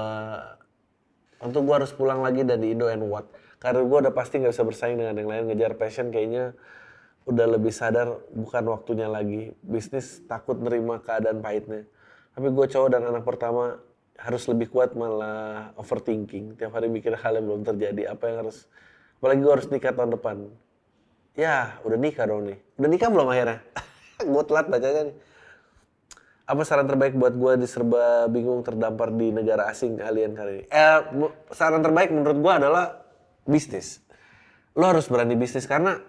tentu 1.39 1.63
gue 1.63 1.75
harus 1.79 1.95
pulang 1.95 2.27
lagi 2.27 2.43
dan 2.43 2.59
di 2.59 2.75
Indo 2.75 2.91
and 2.91 3.07
what. 3.07 3.31
Karena 3.63 3.87
gue 3.87 3.99
udah 4.03 4.11
pasti 4.11 4.43
nggak 4.43 4.51
bisa 4.51 4.67
bersaing 4.67 4.99
dengan 4.99 5.15
yang 5.15 5.31
lain. 5.31 5.43
Ngejar 5.55 5.79
passion 5.79 6.11
kayaknya 6.11 6.59
udah 7.29 7.47
lebih 7.57 7.73
sadar 7.75 8.21
bukan 8.33 8.65
waktunya 8.73 9.09
lagi. 9.11 9.53
Bisnis 9.61 10.25
takut 10.25 10.57
nerima 10.57 11.03
keadaan 11.03 11.45
pahitnya. 11.45 11.85
Tapi 12.33 12.47
gue 12.49 12.67
cowok 12.71 12.89
dan 12.89 13.03
anak 13.05 13.25
pertama 13.27 13.83
harus 14.21 14.45
lebih 14.49 14.69
kuat 14.73 14.93
malah 14.97 15.73
overthinking. 15.81 16.57
Tiap 16.57 16.73
hari 16.73 16.89
mikir 16.93 17.17
hal 17.17 17.41
yang 17.41 17.47
belum 17.49 17.63
terjadi 17.65 18.13
apa 18.13 18.29
yang 18.29 18.47
harus 18.47 18.69
apalagi 19.21 19.41
gue 19.45 19.53
harus 19.53 19.69
nikah 19.69 19.93
tahun 19.93 20.13
depan. 20.17 20.37
Ya 21.37 21.81
udah 21.87 21.99
nikah 21.99 22.25
dong 22.29 22.49
nih. 22.49 22.59
Udah 22.77 22.91
nikah 22.91 23.09
belum 23.09 23.29
akhirnya? 23.31 23.59
Gue 24.35 24.43
telat 24.45 24.67
bacanya 24.69 25.09
nih. 25.09 25.17
Apa 26.51 26.67
saran 26.67 26.91
terbaik 26.91 27.15
buat 27.15 27.31
gue 27.31 27.63
di 27.63 27.67
serba 27.71 28.27
bingung 28.27 28.67
terdampar 28.67 29.15
di 29.15 29.31
negara 29.31 29.71
asing 29.71 30.03
alien 30.03 30.35
kali 30.35 30.53
ini? 30.59 30.65
Eh 30.67 30.99
saran 31.55 31.79
terbaik 31.79 32.11
menurut 32.11 32.43
gue 32.43 32.53
adalah 32.53 33.07
bisnis. 33.47 34.03
Lo 34.75 34.91
harus 34.91 35.07
berani 35.07 35.39
bisnis 35.39 35.71
karena 35.71 36.03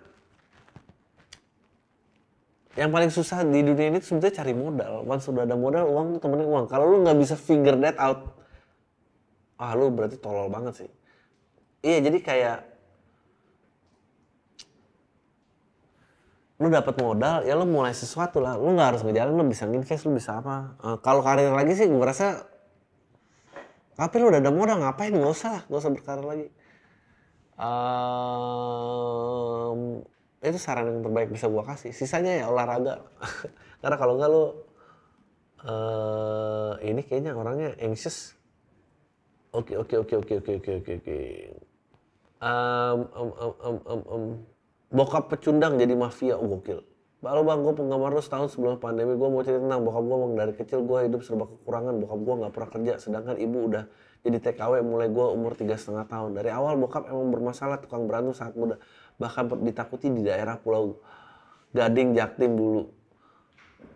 yang 2.79 2.87
paling 2.87 3.11
susah 3.11 3.43
di 3.43 3.59
dunia 3.67 3.91
ini 3.91 3.99
sebetulnya 3.99 4.35
cari 4.39 4.53
modal. 4.55 5.03
Once 5.03 5.27
sudah 5.27 5.43
ada 5.43 5.59
modal, 5.59 5.91
uang 5.91 6.15
tuh 6.15 6.21
temennya 6.23 6.47
uang. 6.47 6.65
Kalau 6.71 6.87
lu 6.87 7.03
nggak 7.03 7.19
bisa 7.19 7.35
figure 7.35 7.75
that 7.83 7.99
out, 7.99 8.31
ah 9.59 9.75
lu 9.75 9.91
berarti 9.91 10.15
tolol 10.15 10.47
banget 10.47 10.87
sih. 10.87 10.89
Iya, 11.83 12.07
jadi 12.07 12.17
kayak 12.23 12.57
lu 16.61 16.69
dapat 16.69 16.95
modal, 17.01 17.43
ya 17.43 17.57
lu 17.57 17.65
mulai 17.67 17.91
sesuatu 17.91 18.39
lah. 18.39 18.55
Lu 18.55 18.71
nggak 18.71 18.87
harus 18.95 19.01
ngejalan, 19.03 19.33
lu 19.35 19.43
bisa 19.49 19.67
invest, 19.67 20.05
lu 20.07 20.15
bisa 20.15 20.39
apa. 20.39 20.77
Uh, 20.79 20.95
kalau 21.01 21.25
karir 21.25 21.51
lagi 21.51 21.73
sih, 21.75 21.89
gue 21.89 22.05
rasa, 22.05 22.47
tapi 23.97 24.15
lu 24.21 24.31
udah 24.31 24.39
ada 24.39 24.53
modal, 24.53 24.79
ngapain? 24.79 25.11
Nggak 25.11 25.33
usah 25.33 25.49
lah, 25.59 25.63
nggak 25.67 25.81
usah 25.81 25.91
berkarir 25.91 26.23
lagi. 26.23 26.47
Um, 27.61 28.61
itu 30.41 30.57
saran 30.57 30.89
yang 30.89 31.05
terbaik 31.05 31.29
bisa 31.29 31.45
gua 31.45 31.61
kasih. 31.61 31.93
Sisanya 31.93 32.41
ya 32.41 32.45
olahraga. 32.49 33.05
Karena 33.81 33.95
kalau 33.97 34.17
enggak 34.17 34.29
lo 34.33 34.43
uh, 35.65 36.73
ini 36.81 37.05
kayaknya 37.05 37.37
orangnya 37.37 37.77
anxious. 37.77 38.33
Oke 39.53 39.77
oke 39.77 40.01
oke 40.01 40.13
oke 40.17 40.33
oke 40.41 40.51
oke 40.57 40.71
oke 40.81 40.91
oke. 40.97 41.19
Um, 42.41 42.99
um, 43.13 43.29
um, 43.37 43.53
um, 43.61 43.77
um, 43.85 44.01
um. 44.09 44.23
bokap 44.89 45.29
pecundang 45.29 45.77
jadi 45.77 45.93
mafia 45.93 46.35
oh, 46.35 46.57
gokil. 46.57 46.81
Lalu 47.21 47.41
bang, 47.45 47.59
gue 47.61 47.73
penggemar 47.77 48.09
lu 48.17 48.23
setahun 48.25 48.57
sebelum 48.57 48.81
pandemi, 48.81 49.13
gue 49.13 49.29
mau 49.29 49.45
cerita 49.45 49.61
tentang 49.61 49.85
bokap 49.85 50.03
gue 50.09 50.17
bang, 50.17 50.33
dari 50.41 50.53
kecil 50.57 50.79
gue 50.81 50.99
hidup 51.05 51.21
serba 51.21 51.45
kekurangan, 51.45 52.01
bokap 52.01 52.17
gue 52.17 52.35
nggak 52.41 52.51
pernah 52.57 52.69
kerja, 52.73 52.93
sedangkan 52.97 53.35
ibu 53.37 53.57
udah 53.69 53.83
jadi 54.25 54.37
TKW 54.41 54.81
mulai 54.81 55.05
gue 55.05 55.25
umur 55.29 55.53
tiga 55.53 55.77
setengah 55.77 56.09
tahun. 56.09 56.33
Dari 56.33 56.49
awal 56.49 56.81
bokap 56.81 57.05
emang 57.13 57.29
bermasalah, 57.29 57.77
tukang 57.77 58.09
berantem 58.09 58.33
saat 58.33 58.57
muda 58.57 58.81
bahkan 59.21 59.45
ditakuti 59.61 60.09
di 60.09 60.25
daerah 60.25 60.57
Pulau 60.57 60.97
Gading, 61.77 62.17
Jaktim 62.17 62.57
dulu. 62.57 62.89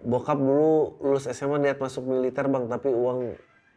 Bokap 0.06 0.38
dulu 0.38 1.02
lulus 1.02 1.26
SMA 1.34 1.58
niat 1.58 1.82
masuk 1.82 2.06
militer 2.06 2.46
bang, 2.46 2.70
tapi 2.70 2.94
uang 2.94 3.34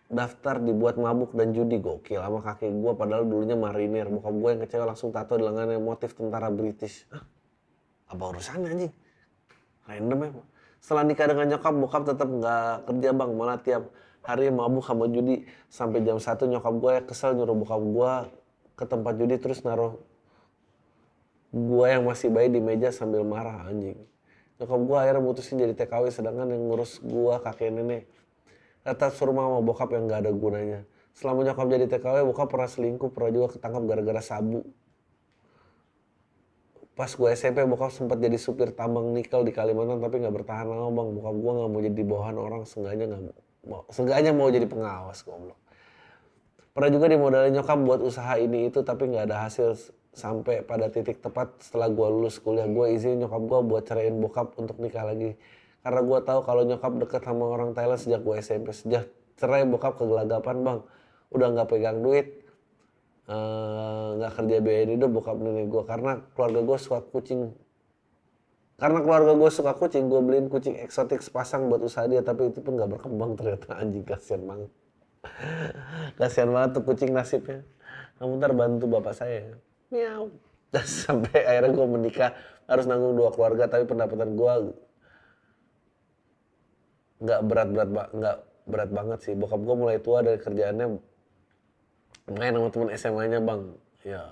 daftar 0.08 0.60
dibuat 0.60 0.96
mabuk 0.96 1.36
dan 1.36 1.52
judi 1.52 1.76
gokil 1.80 2.20
sama 2.20 2.40
kakek 2.40 2.72
gue 2.72 2.92
padahal 2.92 3.24
dulunya 3.24 3.56
marinir. 3.56 4.06
Bokap 4.12 4.34
gue 4.36 4.48
yang 4.52 4.60
kecewa 4.62 4.84
langsung 4.92 5.10
tato 5.10 5.40
di 5.40 5.44
lengannya 5.48 5.80
motif 5.80 6.12
tentara 6.12 6.52
British. 6.52 7.08
Hah? 7.08 7.24
Apa 8.12 8.22
urusannya 8.36 8.68
anjing? 8.68 8.92
Random 9.88 10.18
ya. 10.20 10.30
Setelah 10.78 11.04
nikah 11.08 11.26
dengan 11.26 11.46
nyokap, 11.56 11.74
bokap 11.74 12.02
tetap 12.06 12.28
nggak 12.28 12.72
kerja 12.86 13.08
bang, 13.10 13.30
malah 13.34 13.58
tiap 13.58 13.82
hari 14.22 14.52
mabuk 14.52 14.84
sama 14.84 15.08
judi 15.08 15.48
sampai 15.72 16.04
jam 16.04 16.20
satu 16.20 16.44
nyokap 16.44 16.74
gue 16.76 16.94
kesel 17.08 17.32
nyuruh 17.32 17.56
bokap 17.56 17.80
gue 17.80 18.12
ke 18.76 18.84
tempat 18.84 19.12
judi 19.16 19.36
terus 19.40 19.64
naruh 19.64 19.96
Gua 21.48 21.88
yang 21.88 22.04
masih 22.04 22.28
bayi 22.28 22.52
di 22.52 22.60
meja 22.60 22.92
sambil 22.92 23.24
marah 23.24 23.64
anjing. 23.64 23.96
Nyokap 24.60 24.80
gua 24.84 24.96
akhirnya 25.06 25.22
mutusin 25.24 25.56
jadi 25.56 25.72
TKW 25.72 26.12
sedangkan 26.12 26.50
yang 26.52 26.62
ngurus 26.68 27.00
gua 27.00 27.40
kakek 27.40 27.72
nenek. 27.72 28.04
Kata 28.84 29.12
suruh 29.12 29.36
mama 29.36 29.60
bokap 29.60 29.92
yang 29.92 30.08
gak 30.08 30.24
ada 30.24 30.32
gunanya. 30.32 30.84
Selama 31.18 31.42
nyokap 31.42 31.66
jadi 31.66 31.90
TKW, 31.90 32.24
bokap 32.30 32.46
pernah 32.46 32.70
selingkuh, 32.70 33.10
pernah 33.10 33.30
juga 33.34 33.46
ketangkap 33.58 33.82
gara-gara 33.90 34.22
sabu. 34.22 34.62
Pas 36.94 37.10
gue 37.10 37.28
SMP, 37.34 37.62
bokap 37.66 37.90
sempat 37.90 38.22
jadi 38.22 38.38
supir 38.38 38.70
tambang 38.70 39.10
nikel 39.10 39.42
di 39.42 39.50
Kalimantan, 39.50 39.98
tapi 39.98 40.22
nggak 40.22 40.34
bertahan 40.34 40.66
lama 40.70 40.90
bang. 40.94 41.08
Bokap 41.18 41.34
gue 41.34 41.52
nggak 41.58 41.70
mau 41.74 41.80
jadi 41.82 42.02
bawahan 42.06 42.36
orang, 42.38 42.62
seenggaknya 42.66 43.04
nggak 43.10 43.22
mau, 43.66 43.82
seenggaknya 43.90 44.30
mau 44.30 44.46
jadi 44.46 44.66
pengawas 44.70 45.26
goblok. 45.26 45.58
Pernah 46.70 46.90
juga 46.94 47.06
dimodalin 47.10 47.50
nyokap 47.50 47.78
buat 47.82 48.00
usaha 48.02 48.38
ini 48.38 48.70
itu, 48.70 48.86
tapi 48.86 49.10
nggak 49.10 49.30
ada 49.30 49.50
hasil 49.50 49.74
sampai 50.18 50.66
pada 50.66 50.90
titik 50.90 51.22
tepat 51.22 51.54
setelah 51.62 51.86
gue 51.86 52.08
lulus 52.10 52.42
kuliah 52.42 52.66
gue 52.66 52.86
izin 52.98 53.22
nyokap 53.22 53.42
gue 53.46 53.60
buat 53.62 53.82
ceraiin 53.86 54.18
bokap 54.18 54.58
untuk 54.58 54.82
nikah 54.82 55.06
lagi. 55.06 55.38
Karena 55.86 56.00
gue 56.02 56.18
tahu 56.26 56.40
kalau 56.42 56.62
nyokap 56.66 56.92
deket 56.98 57.22
sama 57.22 57.44
orang 57.46 57.70
Thailand 57.72 58.02
sejak 58.02 58.20
gue 58.26 58.34
SMP 58.42 58.74
sejak 58.74 59.06
cerai 59.38 59.62
bokap 59.62 59.94
kegelagapan 59.94 60.56
bang. 60.66 60.78
Udah 61.30 61.46
nggak 61.54 61.68
pegang 61.70 62.02
duit 62.02 62.26
eh, 63.30 64.08
nggak 64.18 64.32
uh, 64.32 64.36
kerja 64.42 64.56
biaya 64.58 64.82
hidup 64.90 65.10
bokap 65.14 65.38
nenek 65.38 65.70
gue 65.70 65.82
karena 65.86 66.18
keluarga 66.34 66.60
gue 66.66 66.78
suka 66.82 66.98
kucing. 67.06 67.54
Karena 68.78 68.98
keluarga 69.02 69.32
gue 69.38 69.50
suka 69.54 69.72
kucing 69.78 70.10
gue 70.10 70.20
beliin 70.22 70.50
kucing 70.50 70.74
eksotik 70.82 71.22
sepasang 71.22 71.70
buat 71.70 71.82
usaha 71.86 72.10
dia 72.10 72.26
tapi 72.26 72.50
itu 72.50 72.58
pun 72.58 72.74
nggak 72.74 72.90
berkembang 72.98 73.38
ternyata. 73.38 73.78
Anjing 73.78 74.02
kasihan 74.02 74.42
banget. 74.42 74.70
Kasihan 76.18 76.50
banget 76.50 76.70
tuh 76.78 76.82
kucing 76.86 77.10
nasibnya. 77.14 77.62
Kamu 78.18 78.38
ntar 78.42 78.50
bantu 78.54 78.86
bapak 78.90 79.14
saya 79.14 79.58
miau. 79.92 80.32
Sampai 80.84 81.44
akhirnya 81.44 81.72
gue 81.72 81.86
menikah 81.88 82.30
harus 82.68 82.84
nanggung 82.84 83.16
dua 83.16 83.32
keluarga 83.32 83.64
tapi 83.64 83.88
pendapatan 83.88 84.36
gue 84.36 84.52
nggak 87.18 87.40
berat 87.48 87.68
berat 87.72 87.88
nggak 88.12 88.36
berat 88.68 88.90
banget 88.92 89.18
sih. 89.24 89.34
Bokap 89.34 89.60
gue 89.64 89.76
mulai 89.76 89.98
tua 89.98 90.20
dari 90.20 90.38
kerjaannya 90.38 90.86
main 92.28 92.52
sama 92.52 92.68
temen 92.68 92.88
SMA-nya 92.92 93.40
bang. 93.40 93.62
Ya 94.04 94.22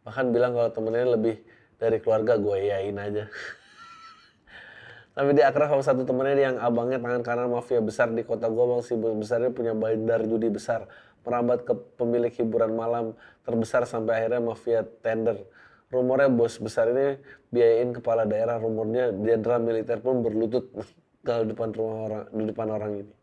bahkan 0.00 0.32
bilang 0.32 0.56
kalau 0.56 0.72
temennya 0.72 1.12
lebih 1.12 1.36
dari 1.76 2.00
keluarga 2.00 2.40
gue 2.40 2.56
yain 2.72 2.96
aja. 2.96 3.28
Tapi 5.16 5.36
dia 5.36 5.52
akrab 5.52 5.76
sama 5.76 5.84
satu 5.84 6.02
temennya 6.08 6.34
yang 6.40 6.56
abangnya 6.56 6.96
tangan 6.96 7.20
kanan 7.20 7.52
mafia 7.52 7.84
besar 7.84 8.08
di 8.08 8.24
kota 8.24 8.48
gue 8.48 8.64
bang. 8.64 8.80
Si 8.80 8.96
besarnya 8.96 9.52
punya 9.52 9.76
bandar 9.76 10.24
judi 10.24 10.48
besar 10.48 10.88
merambat 11.24 11.68
ke 11.68 11.72
pemilik 12.00 12.32
hiburan 12.32 12.72
malam 12.72 13.12
terbesar 13.44 13.84
sampai 13.84 14.24
akhirnya 14.24 14.40
mafia 14.40 14.80
tender. 15.04 15.44
Rumornya 15.90 16.30
bos 16.30 16.54
besar 16.62 16.94
ini 16.94 17.18
biayain 17.50 17.90
kepala 17.90 18.22
daerah, 18.22 18.62
rumornya 18.62 19.10
jenderal 19.10 19.58
militer 19.58 19.98
pun 19.98 20.22
berlutut 20.22 20.70
ke 21.26 21.34
depan 21.50 21.74
rumah 21.74 21.98
orang, 22.06 22.24
di 22.30 22.44
depan 22.46 22.68
orang 22.70 22.92
ini. 23.04 23.14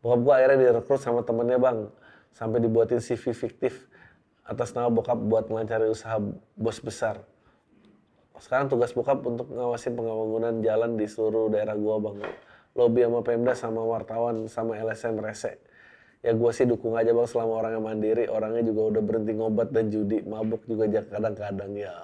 Bokap 0.00 0.20
gua 0.24 0.34
akhirnya 0.40 0.58
direkrut 0.58 1.00
sama 1.00 1.22
temennya 1.22 1.60
bang, 1.60 1.78
sampai 2.34 2.58
dibuatin 2.58 2.98
CV 2.98 3.30
fiktif 3.30 3.86
atas 4.42 4.74
nama 4.74 4.90
bokap 4.90 5.14
buat 5.14 5.46
melancarkan 5.46 5.92
usaha 5.92 6.18
bos 6.58 6.78
besar. 6.82 7.22
Sekarang 8.40 8.72
tugas 8.72 8.96
bokap 8.96 9.20
untuk 9.20 9.52
ngawasin 9.52 9.92
pembangunan 9.92 10.64
jalan 10.64 10.96
di 10.96 11.04
seluruh 11.04 11.52
daerah 11.52 11.76
gua 11.76 12.00
bang. 12.00 12.18
Lobby 12.74 13.04
sama 13.04 13.20
Pemda 13.20 13.52
sama 13.52 13.82
wartawan 13.84 14.46
sama 14.48 14.78
LSM 14.78 15.20
rese. 15.20 15.60
Ya 16.20 16.36
gua 16.36 16.52
sih 16.52 16.68
dukung 16.68 17.00
aja 17.00 17.16
bang 17.16 17.24
selama 17.24 17.64
orangnya 17.64 17.80
mandiri, 17.80 18.24
orangnya 18.28 18.60
juga 18.60 18.80
udah 18.92 19.02
berhenti 19.02 19.32
ngobat 19.32 19.72
dan 19.72 19.88
judi, 19.88 20.20
mabuk 20.20 20.60
juga 20.68 20.84
kadang-kadang 21.08 21.72
ya. 21.72 21.94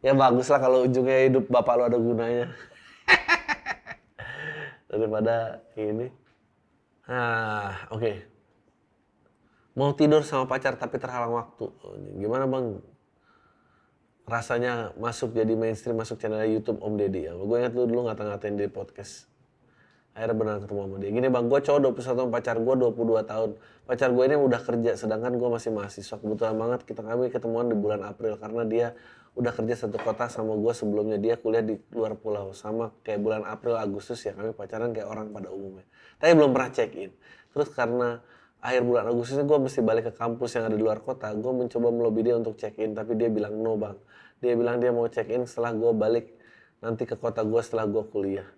Ya 0.00 0.16
bagus 0.16 0.48
lah 0.48 0.56
kalau 0.56 0.88
ujungnya 0.88 1.28
hidup 1.28 1.44
bapak 1.52 1.74
lo 1.76 1.82
ada 1.84 1.98
gunanya. 2.00 2.48
Daripada 4.88 5.60
ini. 5.76 6.08
Ah, 7.04 7.84
oke. 7.92 8.00
Okay. 8.00 8.16
Mau 9.76 9.92
tidur 9.94 10.24
sama 10.24 10.48
pacar 10.48 10.80
tapi 10.80 10.96
terhalang 10.96 11.36
waktu. 11.36 11.68
Gimana 12.16 12.48
bang? 12.48 12.80
Rasanya 14.24 14.96
masuk 14.96 15.36
jadi 15.36 15.52
mainstream, 15.52 16.00
masuk 16.00 16.16
channel 16.16 16.42
YouTube 16.48 16.80
Om 16.80 16.96
Deddy. 16.96 17.28
Ya, 17.28 17.32
gue 17.36 17.56
ingat 17.60 17.72
lu 17.76 17.84
dulu 17.84 18.08
ngata-ngatain 18.08 18.56
di 18.56 18.66
podcast 18.66 19.29
akhirnya 20.20 20.36
benar 20.36 20.56
ketemu 20.60 20.80
sama 20.84 20.96
dia. 21.00 21.10
Gini 21.16 21.28
bang, 21.32 21.44
gue 21.48 21.60
cowok 21.64 21.80
21 21.96 22.12
tahun, 22.20 22.28
pacar 22.28 22.56
gue 22.60 22.74
22 22.76 23.24
tahun. 23.24 23.50
Pacar 23.88 24.08
gue 24.12 24.24
ini 24.28 24.36
udah 24.36 24.60
kerja, 24.60 24.92
sedangkan 25.00 25.32
gue 25.40 25.48
masih 25.48 25.70
mahasiswa. 25.72 26.16
Kebetulan 26.20 26.54
banget 26.60 26.80
kita 26.84 27.00
kami 27.00 27.32
ketemuan 27.32 27.72
di 27.72 27.76
bulan 27.80 28.04
April 28.04 28.36
karena 28.36 28.68
dia 28.68 28.92
udah 29.38 29.52
kerja 29.54 29.86
satu 29.86 29.96
kota 30.02 30.26
sama 30.26 30.58
gue 30.58 30.74
sebelumnya 30.74 31.14
dia 31.14 31.38
kuliah 31.38 31.62
di 31.62 31.78
luar 31.94 32.18
pulau 32.18 32.50
sama 32.50 32.90
kayak 33.06 33.22
bulan 33.22 33.42
April 33.46 33.78
Agustus 33.78 34.18
ya 34.26 34.34
kami 34.34 34.50
pacaran 34.50 34.90
kayak 34.90 35.06
orang 35.06 35.30
pada 35.30 35.54
umumnya 35.54 35.86
tapi 36.18 36.34
belum 36.34 36.50
pernah 36.50 36.70
check 36.74 36.90
in 36.98 37.14
terus 37.54 37.70
karena 37.70 38.18
akhir 38.58 38.82
bulan 38.82 39.06
Agustus 39.06 39.38
gue 39.38 39.58
mesti 39.62 39.80
balik 39.86 40.10
ke 40.10 40.12
kampus 40.18 40.58
yang 40.58 40.66
ada 40.66 40.74
di 40.74 40.82
luar 40.82 40.98
kota 40.98 41.30
gue 41.30 41.52
mencoba 41.54 41.88
melobi 41.94 42.26
dia 42.26 42.34
untuk 42.34 42.58
check 42.58 42.74
in 42.82 42.90
tapi 42.90 43.14
dia 43.14 43.30
bilang 43.30 43.54
no 43.54 43.78
bang 43.78 43.94
dia 44.42 44.52
bilang 44.58 44.82
dia 44.82 44.90
mau 44.90 45.06
check 45.06 45.30
in 45.30 45.46
setelah 45.46 45.78
gue 45.78 45.92
balik 45.94 46.26
nanti 46.82 47.06
ke 47.06 47.14
kota 47.14 47.46
gue 47.46 47.60
setelah 47.62 47.86
gue 47.86 48.02
kuliah 48.10 48.48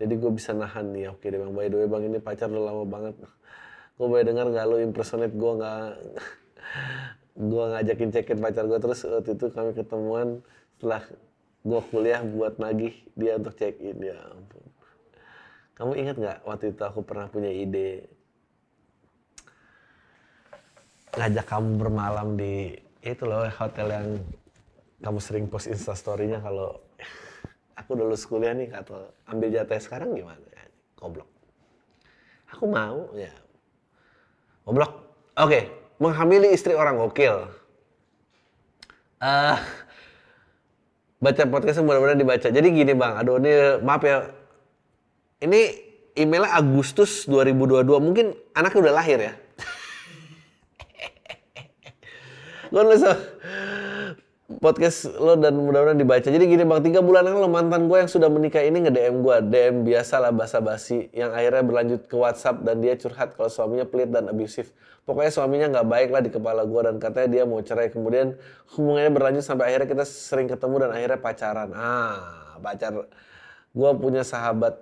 jadi 0.00 0.14
gue 0.16 0.30
bisa 0.32 0.56
nahan 0.56 0.92
nih 0.92 1.12
oke 1.12 1.24
deh 1.24 1.38
bang 1.38 1.52
by 1.52 1.66
the 1.68 1.76
way 1.76 1.88
bang 1.88 2.02
ini 2.08 2.18
pacar 2.18 2.48
udah 2.48 2.64
lama 2.64 2.84
banget. 2.88 3.14
Gue 4.00 4.06
boleh 4.08 4.24
dengar 4.24 4.48
gak 4.48 4.66
lo 4.66 4.76
impersonate 4.80 5.34
gue 5.36 5.52
nggak? 5.52 5.86
Gue 7.52 7.64
ngajakin 7.64 8.10
cekin 8.12 8.38
pacar 8.44 8.68
gue 8.68 8.76
terus 8.76 9.08
waktu 9.08 9.32
itu 9.32 9.48
kami 9.48 9.72
ketemuan 9.72 10.44
setelah 10.76 11.00
gue 11.64 11.80
kuliah 11.88 12.20
buat 12.20 12.60
nagih 12.60 12.92
dia 13.16 13.40
untuk 13.40 13.56
check 13.56 13.80
in 13.80 13.96
ya 14.04 14.20
ampun. 14.28 14.64
Kamu 15.72 15.92
ingat 15.96 16.16
nggak 16.20 16.38
waktu 16.44 16.76
itu 16.76 16.82
aku 16.84 17.00
pernah 17.00 17.32
punya 17.32 17.48
ide? 17.48 18.04
Ngajak 21.16 21.46
kamu 21.48 21.68
bermalam 21.80 22.36
di 22.36 22.76
itu 23.00 23.24
loh 23.24 23.48
hotel 23.48 23.88
yang 23.88 24.08
kamu 25.02 25.18
sering 25.18 25.46
post 25.50 25.66
instastorynya 25.66 26.38
kalau 26.38 26.78
aku 27.92 28.00
udah 28.00 28.08
lulus 28.08 28.24
kuliah 28.24 28.56
nih 28.56 28.72
atau 28.72 29.04
ambil 29.28 29.52
jatah 29.52 29.76
sekarang 29.76 30.16
gimana? 30.16 30.40
Ya, 30.48 30.64
goblok. 30.96 31.28
Aku 32.56 32.64
mau 32.64 33.12
ya. 33.12 33.28
Goblok. 34.64 35.12
Oke, 35.36 35.36
okay. 35.36 35.62
menghamili 36.00 36.56
istri 36.56 36.72
orang 36.72 36.96
gokil. 36.96 37.52
Uh, 39.20 39.60
baca 41.20 41.44
podcast 41.52 41.84
mudah-mudahan 41.84 42.16
dibaca. 42.16 42.48
Jadi 42.48 42.64
gini 42.72 42.96
bang, 42.96 43.20
aduh 43.20 43.36
ini 43.36 43.84
maaf 43.84 44.00
ya. 44.00 44.24
Ini 45.44 45.60
emailnya 46.16 46.56
Agustus 46.56 47.28
2022. 47.28 47.92
Mungkin 48.00 48.32
anaknya 48.56 48.88
udah 48.88 48.94
lahir 48.96 49.20
ya. 49.20 49.36
Gue 52.72 52.88
nulis 52.88 53.04
podcast 54.58 55.08
lo 55.16 55.38
dan 55.38 55.56
mudah-mudahan 55.56 55.96
dibaca. 55.96 56.26
Jadi 56.26 56.44
gini 56.44 56.66
bang, 56.66 56.82
tiga 56.82 57.00
bulan 57.00 57.24
yang 57.24 57.40
lo 57.40 57.48
mantan 57.48 57.86
gue 57.86 57.96
yang 58.02 58.10
sudah 58.10 58.26
menikah 58.26 58.60
ini 58.60 58.84
nge-DM 58.84 59.22
gue. 59.22 59.36
DM 59.48 59.76
biasa 59.86 60.18
lah 60.18 60.34
basa-basi. 60.34 61.08
Yang 61.14 61.30
akhirnya 61.38 61.62
berlanjut 61.64 62.00
ke 62.10 62.16
WhatsApp 62.18 62.60
dan 62.66 62.82
dia 62.82 62.98
curhat 62.98 63.38
kalau 63.38 63.48
suaminya 63.48 63.86
pelit 63.86 64.10
dan 64.10 64.26
abusif. 64.28 64.74
Pokoknya 65.08 65.32
suaminya 65.32 65.66
nggak 65.72 65.86
baik 65.88 66.08
lah 66.10 66.22
di 66.26 66.30
kepala 66.34 66.62
gue 66.66 66.80
dan 66.82 66.94
katanya 66.98 67.28
dia 67.30 67.42
mau 67.46 67.62
cerai. 67.62 67.88
Kemudian 67.88 68.34
hubungannya 68.74 69.12
berlanjut 69.14 69.44
sampai 69.46 69.64
akhirnya 69.70 69.88
kita 69.88 70.04
sering 70.04 70.50
ketemu 70.50 70.74
dan 70.82 70.90
akhirnya 70.92 71.18
pacaran. 71.22 71.70
Ah, 71.72 72.58
pacar. 72.58 72.92
Gue 73.72 73.90
punya 73.96 74.26
sahabat 74.26 74.76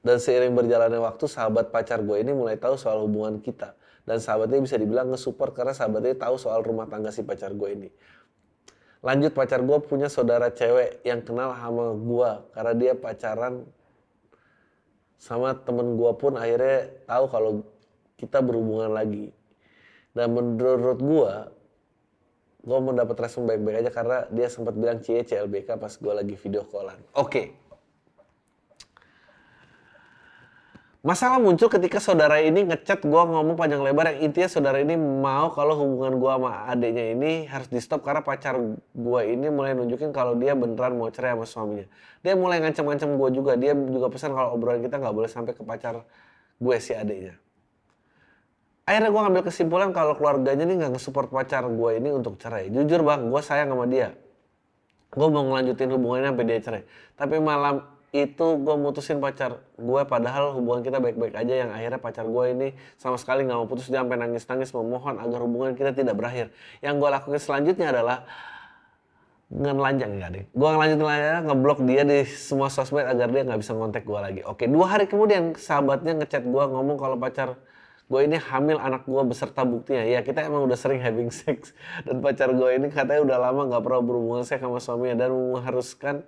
dan 0.00 0.16
seiring 0.16 0.56
berjalannya 0.56 0.98
waktu 1.04 1.24
sahabat 1.28 1.68
pacar 1.68 2.00
gue 2.00 2.16
ini 2.18 2.32
mulai 2.32 2.56
tahu 2.56 2.80
soal 2.80 3.04
hubungan 3.04 3.38
kita. 3.44 3.76
Dan 4.04 4.20
sahabatnya 4.20 4.60
bisa 4.60 4.76
dibilang 4.76 5.12
nge-support 5.12 5.52
karena 5.52 5.72
sahabatnya 5.72 6.16
tahu 6.16 6.36
soal 6.36 6.60
rumah 6.60 6.84
tangga 6.84 7.08
si 7.08 7.24
pacar 7.24 7.52
gue 7.56 7.70
ini 7.72 7.88
lanjut 9.04 9.36
pacar 9.36 9.60
gue 9.60 9.78
punya 9.84 10.08
saudara 10.08 10.48
cewek 10.48 11.04
yang 11.04 11.20
kenal 11.20 11.52
sama 11.52 11.92
gue 11.92 12.30
karena 12.56 12.72
dia 12.72 12.92
pacaran 12.96 13.68
sama 15.20 15.52
temen 15.60 16.00
gue 16.00 16.12
pun 16.16 16.32
akhirnya 16.40 16.88
tahu 17.04 17.24
kalau 17.28 17.52
kita 18.16 18.40
berhubungan 18.40 18.96
lagi 18.96 19.28
dan 20.16 20.32
menurut 20.32 21.00
gue 21.04 21.32
gue 22.64 22.78
mendapat 22.80 23.28
respon 23.28 23.44
baik-baik 23.44 23.84
aja 23.84 23.90
karena 23.92 24.18
dia 24.32 24.48
sempat 24.48 24.72
bilang 24.72 25.04
cie 25.04 25.20
CLBK 25.20 25.76
pas 25.76 25.92
gue 25.92 26.12
lagi 26.16 26.34
video 26.40 26.64
callan 26.64 26.96
oke 27.12 27.28
okay. 27.28 27.46
Masalah 31.04 31.36
muncul 31.36 31.68
ketika 31.68 32.00
saudara 32.00 32.40
ini 32.40 32.64
ngechat 32.64 33.04
gue 33.04 33.22
ngomong 33.28 33.60
panjang 33.60 33.84
lebar 33.84 34.08
yang 34.16 34.32
intinya 34.32 34.48
saudara 34.48 34.80
ini 34.80 34.96
mau 34.96 35.52
kalau 35.52 35.76
hubungan 35.76 36.16
gue 36.16 36.32
sama 36.32 36.64
adiknya 36.64 37.12
ini 37.12 37.44
harus 37.44 37.68
di 37.68 37.76
stop 37.76 38.00
karena 38.00 38.24
pacar 38.24 38.56
gue 38.80 39.20
ini 39.28 39.52
mulai 39.52 39.76
nunjukin 39.76 40.16
kalau 40.16 40.32
dia 40.32 40.56
beneran 40.56 40.96
mau 40.96 41.12
cerai 41.12 41.36
sama 41.36 41.44
suaminya. 41.44 41.84
Dia 42.24 42.32
mulai 42.40 42.64
ngancam-ngancam 42.64 43.20
gue 43.20 43.28
juga. 43.36 43.52
Dia 43.60 43.76
juga 43.76 44.08
pesan 44.08 44.32
kalau 44.32 44.56
obrolan 44.56 44.80
kita 44.80 44.96
nggak 44.96 45.12
boleh 45.12 45.28
sampai 45.28 45.52
ke 45.52 45.60
pacar 45.60 46.08
gue 46.56 46.76
si 46.80 46.96
adiknya. 46.96 47.36
Akhirnya 48.88 49.12
gue 49.12 49.20
ngambil 49.28 49.42
kesimpulan 49.44 49.92
kalau 49.92 50.16
keluarganya 50.16 50.64
ini 50.64 50.80
nggak 50.80 50.96
nge-support 50.96 51.28
pacar 51.28 51.68
gue 51.68 51.90
ini 52.00 52.16
untuk 52.16 52.40
cerai. 52.40 52.72
Jujur 52.72 53.04
bang, 53.04 53.28
gue 53.28 53.40
sayang 53.44 53.76
sama 53.76 53.84
dia. 53.84 54.16
Gue 55.12 55.28
mau 55.28 55.44
ngelanjutin 55.52 56.00
hubungannya 56.00 56.32
sampai 56.32 56.44
dia 56.48 56.58
cerai. 56.64 56.82
Tapi 57.12 57.36
malam 57.44 57.93
itu 58.14 58.46
gue 58.62 58.76
mutusin 58.78 59.18
pacar 59.18 59.58
gue 59.74 60.02
padahal 60.06 60.54
hubungan 60.54 60.86
kita 60.86 61.02
baik-baik 61.02 61.34
aja 61.34 61.66
yang 61.66 61.74
akhirnya 61.74 61.98
pacar 61.98 62.22
gue 62.22 62.44
ini 62.54 62.68
sama 62.94 63.18
sekali 63.18 63.42
nggak 63.42 63.58
mau 63.58 63.66
putus. 63.66 63.90
Dia 63.90 64.06
sampai 64.06 64.22
nangis-nangis 64.22 64.70
memohon 64.70 65.18
agar 65.18 65.42
hubungan 65.42 65.74
kita 65.74 65.90
tidak 65.90 66.14
berakhir. 66.14 66.54
Yang 66.78 66.94
gue 67.02 67.08
lakukan 67.10 67.40
selanjutnya 67.42 67.90
adalah 67.90 68.22
ngelanjang 69.54 70.18
enggak 70.18 70.30
deh 70.34 70.44
gue 70.50 70.68
ngelanjutin 70.72 71.06
aja 71.06 71.38
ngeblok 71.46 71.78
dia 71.86 72.02
di 72.02 72.26
semua 72.26 72.72
sosmed 72.72 73.06
agar 73.06 73.28
dia 73.30 73.42
nggak 73.46 73.60
bisa 73.60 73.72
ngontek 73.74 74.02
gue 74.06 74.20
lagi. 74.22 74.40
Oke 74.46 74.70
dua 74.70 74.94
hari 74.94 75.10
kemudian 75.10 75.58
sahabatnya 75.58 76.14
ngechat 76.22 76.46
gue 76.46 76.64
ngomong 76.70 76.96
kalau 76.98 77.18
pacar 77.18 77.58
gue 78.04 78.20
ini 78.20 78.38
hamil 78.38 78.78
anak 78.78 79.10
gue 79.10 79.22
beserta 79.26 79.66
buktinya. 79.66 80.06
Ya 80.06 80.22
kita 80.22 80.46
emang 80.46 80.70
udah 80.70 80.78
sering 80.78 81.02
having 81.02 81.34
sex. 81.34 81.74
Dan 82.06 82.22
pacar 82.22 82.54
gue 82.54 82.70
ini 82.78 82.94
katanya 82.94 83.26
udah 83.26 83.38
lama 83.50 83.74
nggak 83.74 83.82
pernah 83.82 84.02
berhubungan 84.06 84.46
seks 84.46 84.62
sama 84.62 84.78
suaminya 84.78 85.26
dan 85.26 85.30
mengharuskan 85.34 86.22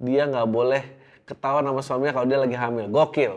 dia 0.00 0.24
nggak 0.24 0.48
boleh 0.48 0.82
ketahuan 1.28 1.62
sama 1.62 1.80
suaminya 1.84 2.12
kalau 2.16 2.26
dia 2.26 2.40
lagi 2.40 2.56
hamil. 2.56 2.88
Gokil. 2.88 3.34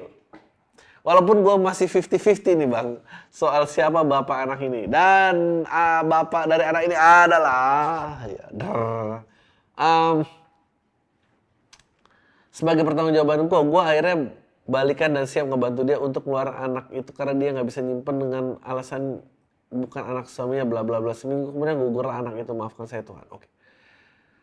Walaupun 1.03 1.43
gue 1.43 1.55
masih 1.59 1.91
50-50 1.91 2.63
nih 2.63 2.69
bang, 2.71 2.89
soal 3.27 3.67
siapa 3.67 4.07
bapak 4.07 4.47
anak 4.47 4.59
ini. 4.63 4.87
Dan 4.87 5.67
uh, 5.67 6.01
bapak 6.07 6.47
dari 6.47 6.63
anak 6.63 6.81
ini 6.87 6.95
adalah, 6.95 8.23
ya, 8.23 8.47
um, 9.75 10.23
sebagai 12.55 12.87
pertanggung 12.87 13.11
jawaban 13.11 13.51
gue, 13.51 13.59
gue 13.67 13.81
akhirnya 13.83 14.15
balikan 14.63 15.11
dan 15.11 15.27
siap 15.27 15.51
ngebantu 15.51 15.83
dia 15.83 15.99
untuk 15.99 16.23
keluar 16.23 16.55
anak 16.55 16.87
itu 16.95 17.11
karena 17.11 17.35
dia 17.35 17.49
nggak 17.51 17.67
bisa 17.67 17.83
nyimpen 17.83 18.15
dengan 18.15 18.43
alasan 18.63 19.19
bukan 19.67 20.03
anak 20.07 20.25
suaminya 20.31 20.63
bla 20.63 20.81
bla 20.87 21.03
bla 21.03 21.11
seminggu 21.11 21.51
kemudian 21.51 21.75
gugur 21.75 22.07
anak 22.07 22.39
itu 22.39 22.55
maafkan 22.55 22.87
saya 22.87 23.03
Tuhan 23.03 23.27
oke 23.27 23.43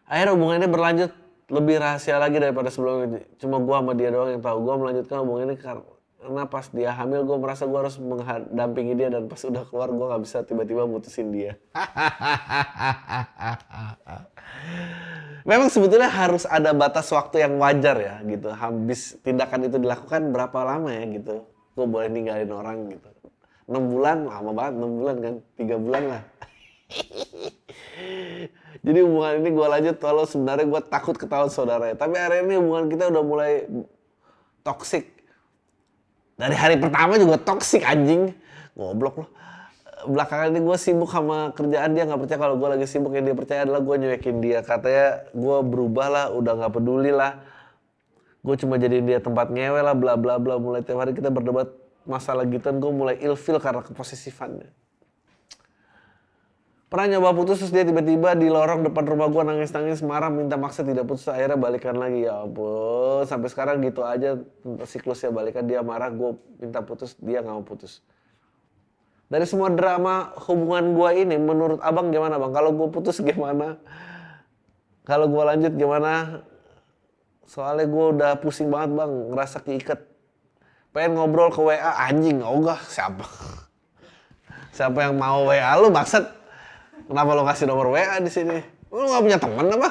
akhirnya 0.04 0.32
hubungannya 0.36 0.68
berlanjut 0.68 1.10
lebih 1.50 1.82
rahasia 1.82 2.16
lagi 2.16 2.38
daripada 2.38 2.70
sebelumnya. 2.70 3.26
Cuma 3.42 3.58
gue 3.58 3.74
sama 3.74 3.92
dia 3.98 4.14
doang 4.14 4.30
yang 4.30 4.42
tahu. 4.42 4.62
Gue 4.62 4.74
melanjutkan 4.78 5.26
hubungan 5.26 5.50
ini 5.50 5.58
karena 5.58 6.46
pas 6.46 6.70
dia 6.70 6.94
hamil 6.94 7.26
gue 7.26 7.38
merasa 7.42 7.66
gue 7.66 7.74
harus 7.74 7.98
mendampingi 7.98 8.94
dia 8.94 9.10
dan 9.10 9.26
pas 9.26 9.42
udah 9.42 9.66
keluar 9.66 9.90
gue 9.90 10.06
nggak 10.06 10.22
bisa 10.22 10.46
tiba-tiba 10.46 10.86
mutusin 10.86 11.34
dia. 11.34 11.58
Memang 15.50 15.66
sebetulnya 15.72 16.06
harus 16.06 16.46
ada 16.46 16.70
batas 16.70 17.10
waktu 17.10 17.42
yang 17.42 17.58
wajar 17.58 17.98
ya 17.98 18.22
gitu. 18.22 18.54
Habis 18.54 19.18
tindakan 19.26 19.66
itu 19.66 19.82
dilakukan 19.82 20.30
berapa 20.30 20.58
lama 20.62 20.94
ya 20.94 21.02
gitu. 21.10 21.42
Gue 21.74 21.86
boleh 21.90 22.06
ninggalin 22.06 22.52
orang 22.54 22.94
gitu. 22.94 23.10
6 23.70 23.74
bulan 23.90 24.26
lama 24.26 24.50
banget 24.54 24.74
6 24.78 24.98
bulan 25.02 25.16
kan. 25.18 25.34
3 25.58 25.78
bulan 25.82 26.02
lah. 26.06 26.22
Jadi 28.80 28.98
hubungan 29.04 29.44
ini 29.44 29.48
gue 29.52 29.66
lanjut 29.68 29.96
kalau 30.00 30.24
sebenarnya 30.24 30.64
gue 30.64 30.80
takut 30.88 31.12
ketahuan 31.12 31.52
saudaranya. 31.52 31.96
Tapi 32.00 32.16
hari 32.16 32.48
ini 32.48 32.56
hubungan 32.56 32.88
kita 32.88 33.12
udah 33.12 33.22
mulai 33.24 33.52
toksik. 34.64 35.04
Dari 36.40 36.56
hari 36.56 36.80
pertama 36.80 37.20
juga 37.20 37.36
toksik 37.36 37.84
anjing. 37.84 38.32
Goblok 38.72 39.26
loh. 39.26 39.30
belakangan 40.00 40.56
ini 40.56 40.64
gue 40.64 40.76
sibuk 40.80 41.12
sama 41.12 41.52
kerjaan 41.52 41.92
dia 41.92 42.08
nggak 42.08 42.24
percaya 42.24 42.40
kalau 42.40 42.56
gue 42.56 42.68
lagi 42.72 42.86
sibuk 42.88 43.12
yang 43.12 43.28
dia 43.28 43.36
percaya 43.36 43.68
adalah 43.68 43.84
gue 43.84 43.96
nyuekin 44.00 44.40
dia 44.40 44.64
katanya 44.64 45.28
gue 45.36 45.56
berubah 45.60 46.08
lah 46.08 46.26
udah 46.32 46.52
nggak 46.56 46.72
peduli 46.72 47.12
lah 47.12 47.36
gue 48.40 48.54
cuma 48.56 48.80
jadiin 48.80 49.04
dia 49.04 49.20
tempat 49.20 49.52
ngewe 49.52 49.80
lah 49.84 49.92
bla 49.92 50.16
bla 50.16 50.40
bla 50.40 50.56
mulai 50.56 50.80
tiap 50.80 51.04
hari 51.04 51.12
kita 51.12 51.28
berdebat 51.28 51.68
masalah 52.08 52.48
gituan 52.48 52.80
gue 52.80 52.88
mulai 52.88 53.20
ilfil 53.20 53.60
karena 53.60 53.84
keposisifannya 53.84 54.72
pernah 56.90 57.06
nyoba 57.16 57.30
putus 57.38 57.62
terus 57.62 57.70
dia 57.70 57.86
tiba-tiba 57.86 58.34
di 58.34 58.50
lorong 58.50 58.90
depan 58.90 59.06
rumah 59.06 59.30
gue 59.30 59.42
nangis-nangis 59.46 60.02
marah 60.02 60.26
minta 60.26 60.58
maksa 60.58 60.82
tidak 60.82 61.06
putus 61.06 61.30
akhirnya 61.30 61.54
balikan 61.54 61.94
lagi. 61.94 62.26
Ya 62.26 62.42
ampun 62.42 63.22
sampai 63.30 63.46
sekarang 63.46 63.78
gitu 63.86 64.02
aja 64.02 64.42
siklusnya 64.82 65.30
balikan 65.30 65.70
dia 65.70 65.86
marah 65.86 66.10
gue 66.10 66.34
minta 66.58 66.82
putus 66.82 67.14
dia 67.22 67.46
nggak 67.46 67.54
mau 67.54 67.62
putus. 67.62 68.02
Dari 69.30 69.46
semua 69.46 69.70
drama 69.70 70.34
hubungan 70.50 70.90
gue 70.90 71.10
ini 71.22 71.38
menurut 71.38 71.78
abang 71.78 72.10
gimana 72.10 72.34
bang? 72.42 72.50
Kalau 72.50 72.74
gue 72.74 72.88
putus 72.90 73.22
gimana? 73.22 73.78
Kalau 75.06 75.30
gue 75.30 75.42
lanjut 75.46 75.72
gimana? 75.78 76.42
Soalnya 77.46 77.86
gue 77.86 78.04
udah 78.18 78.30
pusing 78.42 78.66
banget 78.66 78.98
bang. 78.98 79.10
Ngerasa 79.30 79.62
keikat 79.62 80.02
pengen 80.90 81.14
ngobrol 81.14 81.54
ke 81.54 81.62
WA 81.62 82.10
anjing 82.10 82.42
ogah 82.42 82.82
siapa? 82.90 83.22
Siapa 84.74 85.06
yang 85.06 85.14
mau 85.14 85.46
WA 85.46 85.78
lu 85.78 85.94
maksud 85.94 86.39
Kenapa 87.10 87.34
lo 87.34 87.42
kasih 87.42 87.66
nomor 87.66 87.90
WA 87.90 88.22
di 88.22 88.30
sini? 88.30 88.62
Lo 88.94 89.10
gak 89.10 89.26
punya 89.26 89.38
temen 89.42 89.66
apa? 89.66 89.90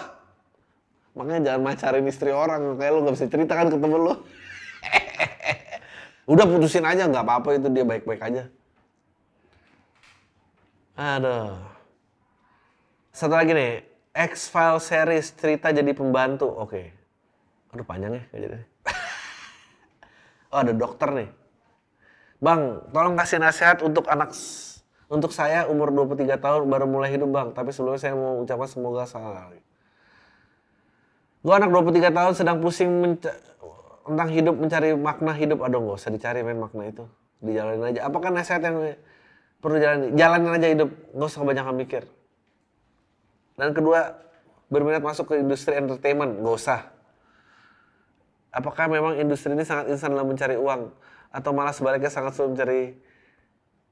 Makanya 1.19 1.51
jangan 1.51 1.61
macarin 1.67 2.07
istri 2.07 2.31
orang, 2.31 2.79
kayak 2.79 2.91
lo 2.95 3.03
gak 3.03 3.15
bisa 3.19 3.27
ceritakan 3.27 3.67
ke 3.67 3.75
temen 3.75 3.99
lo. 3.99 4.13
Udah 6.31 6.45
putusin 6.47 6.87
aja, 6.87 7.11
nggak 7.11 7.25
apa-apa 7.27 7.59
itu 7.59 7.67
dia 7.75 7.83
baik-baik 7.83 8.21
aja. 8.23 8.43
Aduh. 10.95 11.59
Satu 13.11 13.35
lagi 13.35 13.51
nih, 13.51 13.83
X-File 14.15 14.79
series 14.79 15.35
cerita 15.35 15.75
jadi 15.75 15.91
pembantu. 15.91 16.47
Oke. 16.47 16.95
Aduh 17.75 17.83
panjang 17.83 18.15
ya 18.15 18.23
jadi. 18.31 18.63
oh 20.55 20.59
ada 20.63 20.71
dokter 20.71 21.09
nih. 21.11 21.29
Bang, 22.39 22.87
tolong 22.95 23.19
kasih 23.19 23.43
nasihat 23.43 23.83
untuk 23.83 24.07
anak 24.07 24.31
untuk 25.09 25.33
saya 25.33 25.65
umur 25.65 25.89
23 25.89 26.37
tahun 26.37 26.69
baru 26.69 26.85
mulai 26.85 27.09
hidup 27.09 27.33
bang, 27.33 27.49
tapi 27.49 27.73
sebelumnya 27.73 27.97
saya 27.97 28.13
mau 28.13 28.45
ucapkan 28.45 28.69
semoga 28.69 29.09
salah. 29.09 29.49
Gue 31.41 31.53
anak 31.57 31.73
23 31.73 32.13
tahun 32.13 32.33
sedang 32.37 32.57
pusing 32.61 33.17
tentang 34.05 34.29
hidup, 34.29 34.53
mencari 34.53 34.93
makna 34.93 35.33
hidup. 35.33 35.65
Aduh 35.65 35.81
gak 35.81 35.97
usah 35.97 36.13
dicari 36.13 36.45
main 36.45 36.61
makna 36.61 36.93
itu. 36.93 37.09
Dijalanin 37.41 37.89
aja. 37.89 38.05
Apakah 38.05 38.29
nasihat 38.29 38.61
yang 38.61 38.77
perlu 39.57 39.81
jalan? 39.81 40.13
Jalanin 40.13 40.51
aja 40.53 40.67
hidup, 40.77 40.89
gak 40.93 41.25
usah 41.25 41.39
kebanyakan 41.41 41.73
mikir. 41.73 42.03
Dan 43.57 43.73
kedua, 43.73 44.13
berminat 44.69 45.01
masuk 45.01 45.33
ke 45.33 45.41
industri 45.41 45.73
entertainment, 45.73 46.37
gak 46.37 46.53
usah. 46.53 46.79
Apakah 48.53 48.85
memang 48.85 49.17
industri 49.17 49.57
ini 49.57 49.65
sangat 49.65 49.89
instan 49.89 50.13
dalam 50.13 50.29
mencari 50.29 50.53
uang? 50.53 50.93
Atau 51.33 51.49
malah 51.53 51.73
sebaliknya 51.73 52.13
sangat 52.13 52.37
sulit 52.37 52.53
mencari 52.57 52.93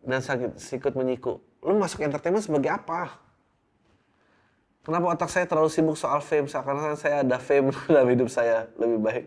dan 0.04 0.20
sakit 0.22 0.60
sikut 0.62 0.94
menyiku. 0.94 1.40
Lu 1.62 1.78
masuk 1.78 2.06
entertainment 2.06 2.46
sebagai 2.46 2.74
apa? 2.74 3.18
Kenapa 4.86 5.12
otak 5.12 5.28
saya 5.28 5.44
terlalu 5.44 5.68
sibuk 5.68 6.00
soal 6.00 6.24
fame? 6.24 6.48
Seakan-akan 6.48 6.96
saya 6.96 7.24
ada 7.24 7.38
fame 7.38 7.76
dalam 7.92 8.08
hidup 8.08 8.30
saya 8.32 8.72
lebih 8.80 9.00
baik. 9.04 9.26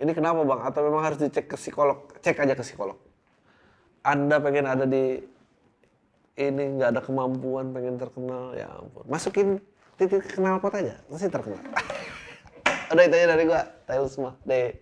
Ini 0.00 0.10
kenapa 0.16 0.40
bang? 0.42 0.60
Atau 0.64 0.80
memang 0.84 1.04
harus 1.04 1.20
dicek 1.20 1.46
ke 1.50 1.56
psikolog? 1.56 2.10
Cek 2.24 2.40
aja 2.40 2.56
ke 2.56 2.64
psikolog. 2.64 2.96
Anda 4.04 4.40
pengen 4.40 4.68
ada 4.68 4.84
di 4.84 5.34
ini 6.34 6.78
nggak 6.78 6.88
ada 6.94 7.00
kemampuan 7.02 7.70
pengen 7.70 7.94
terkenal 7.94 8.54
ya 8.58 8.66
ampun 8.74 9.06
masukin 9.06 9.48
titik 9.94 10.26
kenal 10.26 10.58
pot 10.58 10.74
aja 10.74 10.98
pasti 11.06 11.30
terkenal 11.30 11.62
udah 12.90 13.04
itu 13.06 13.14
aja 13.14 13.26
dari 13.30 13.44
gua 13.46 13.62
tahu 13.86 14.04
semua 14.10 14.32
deh 14.42 14.74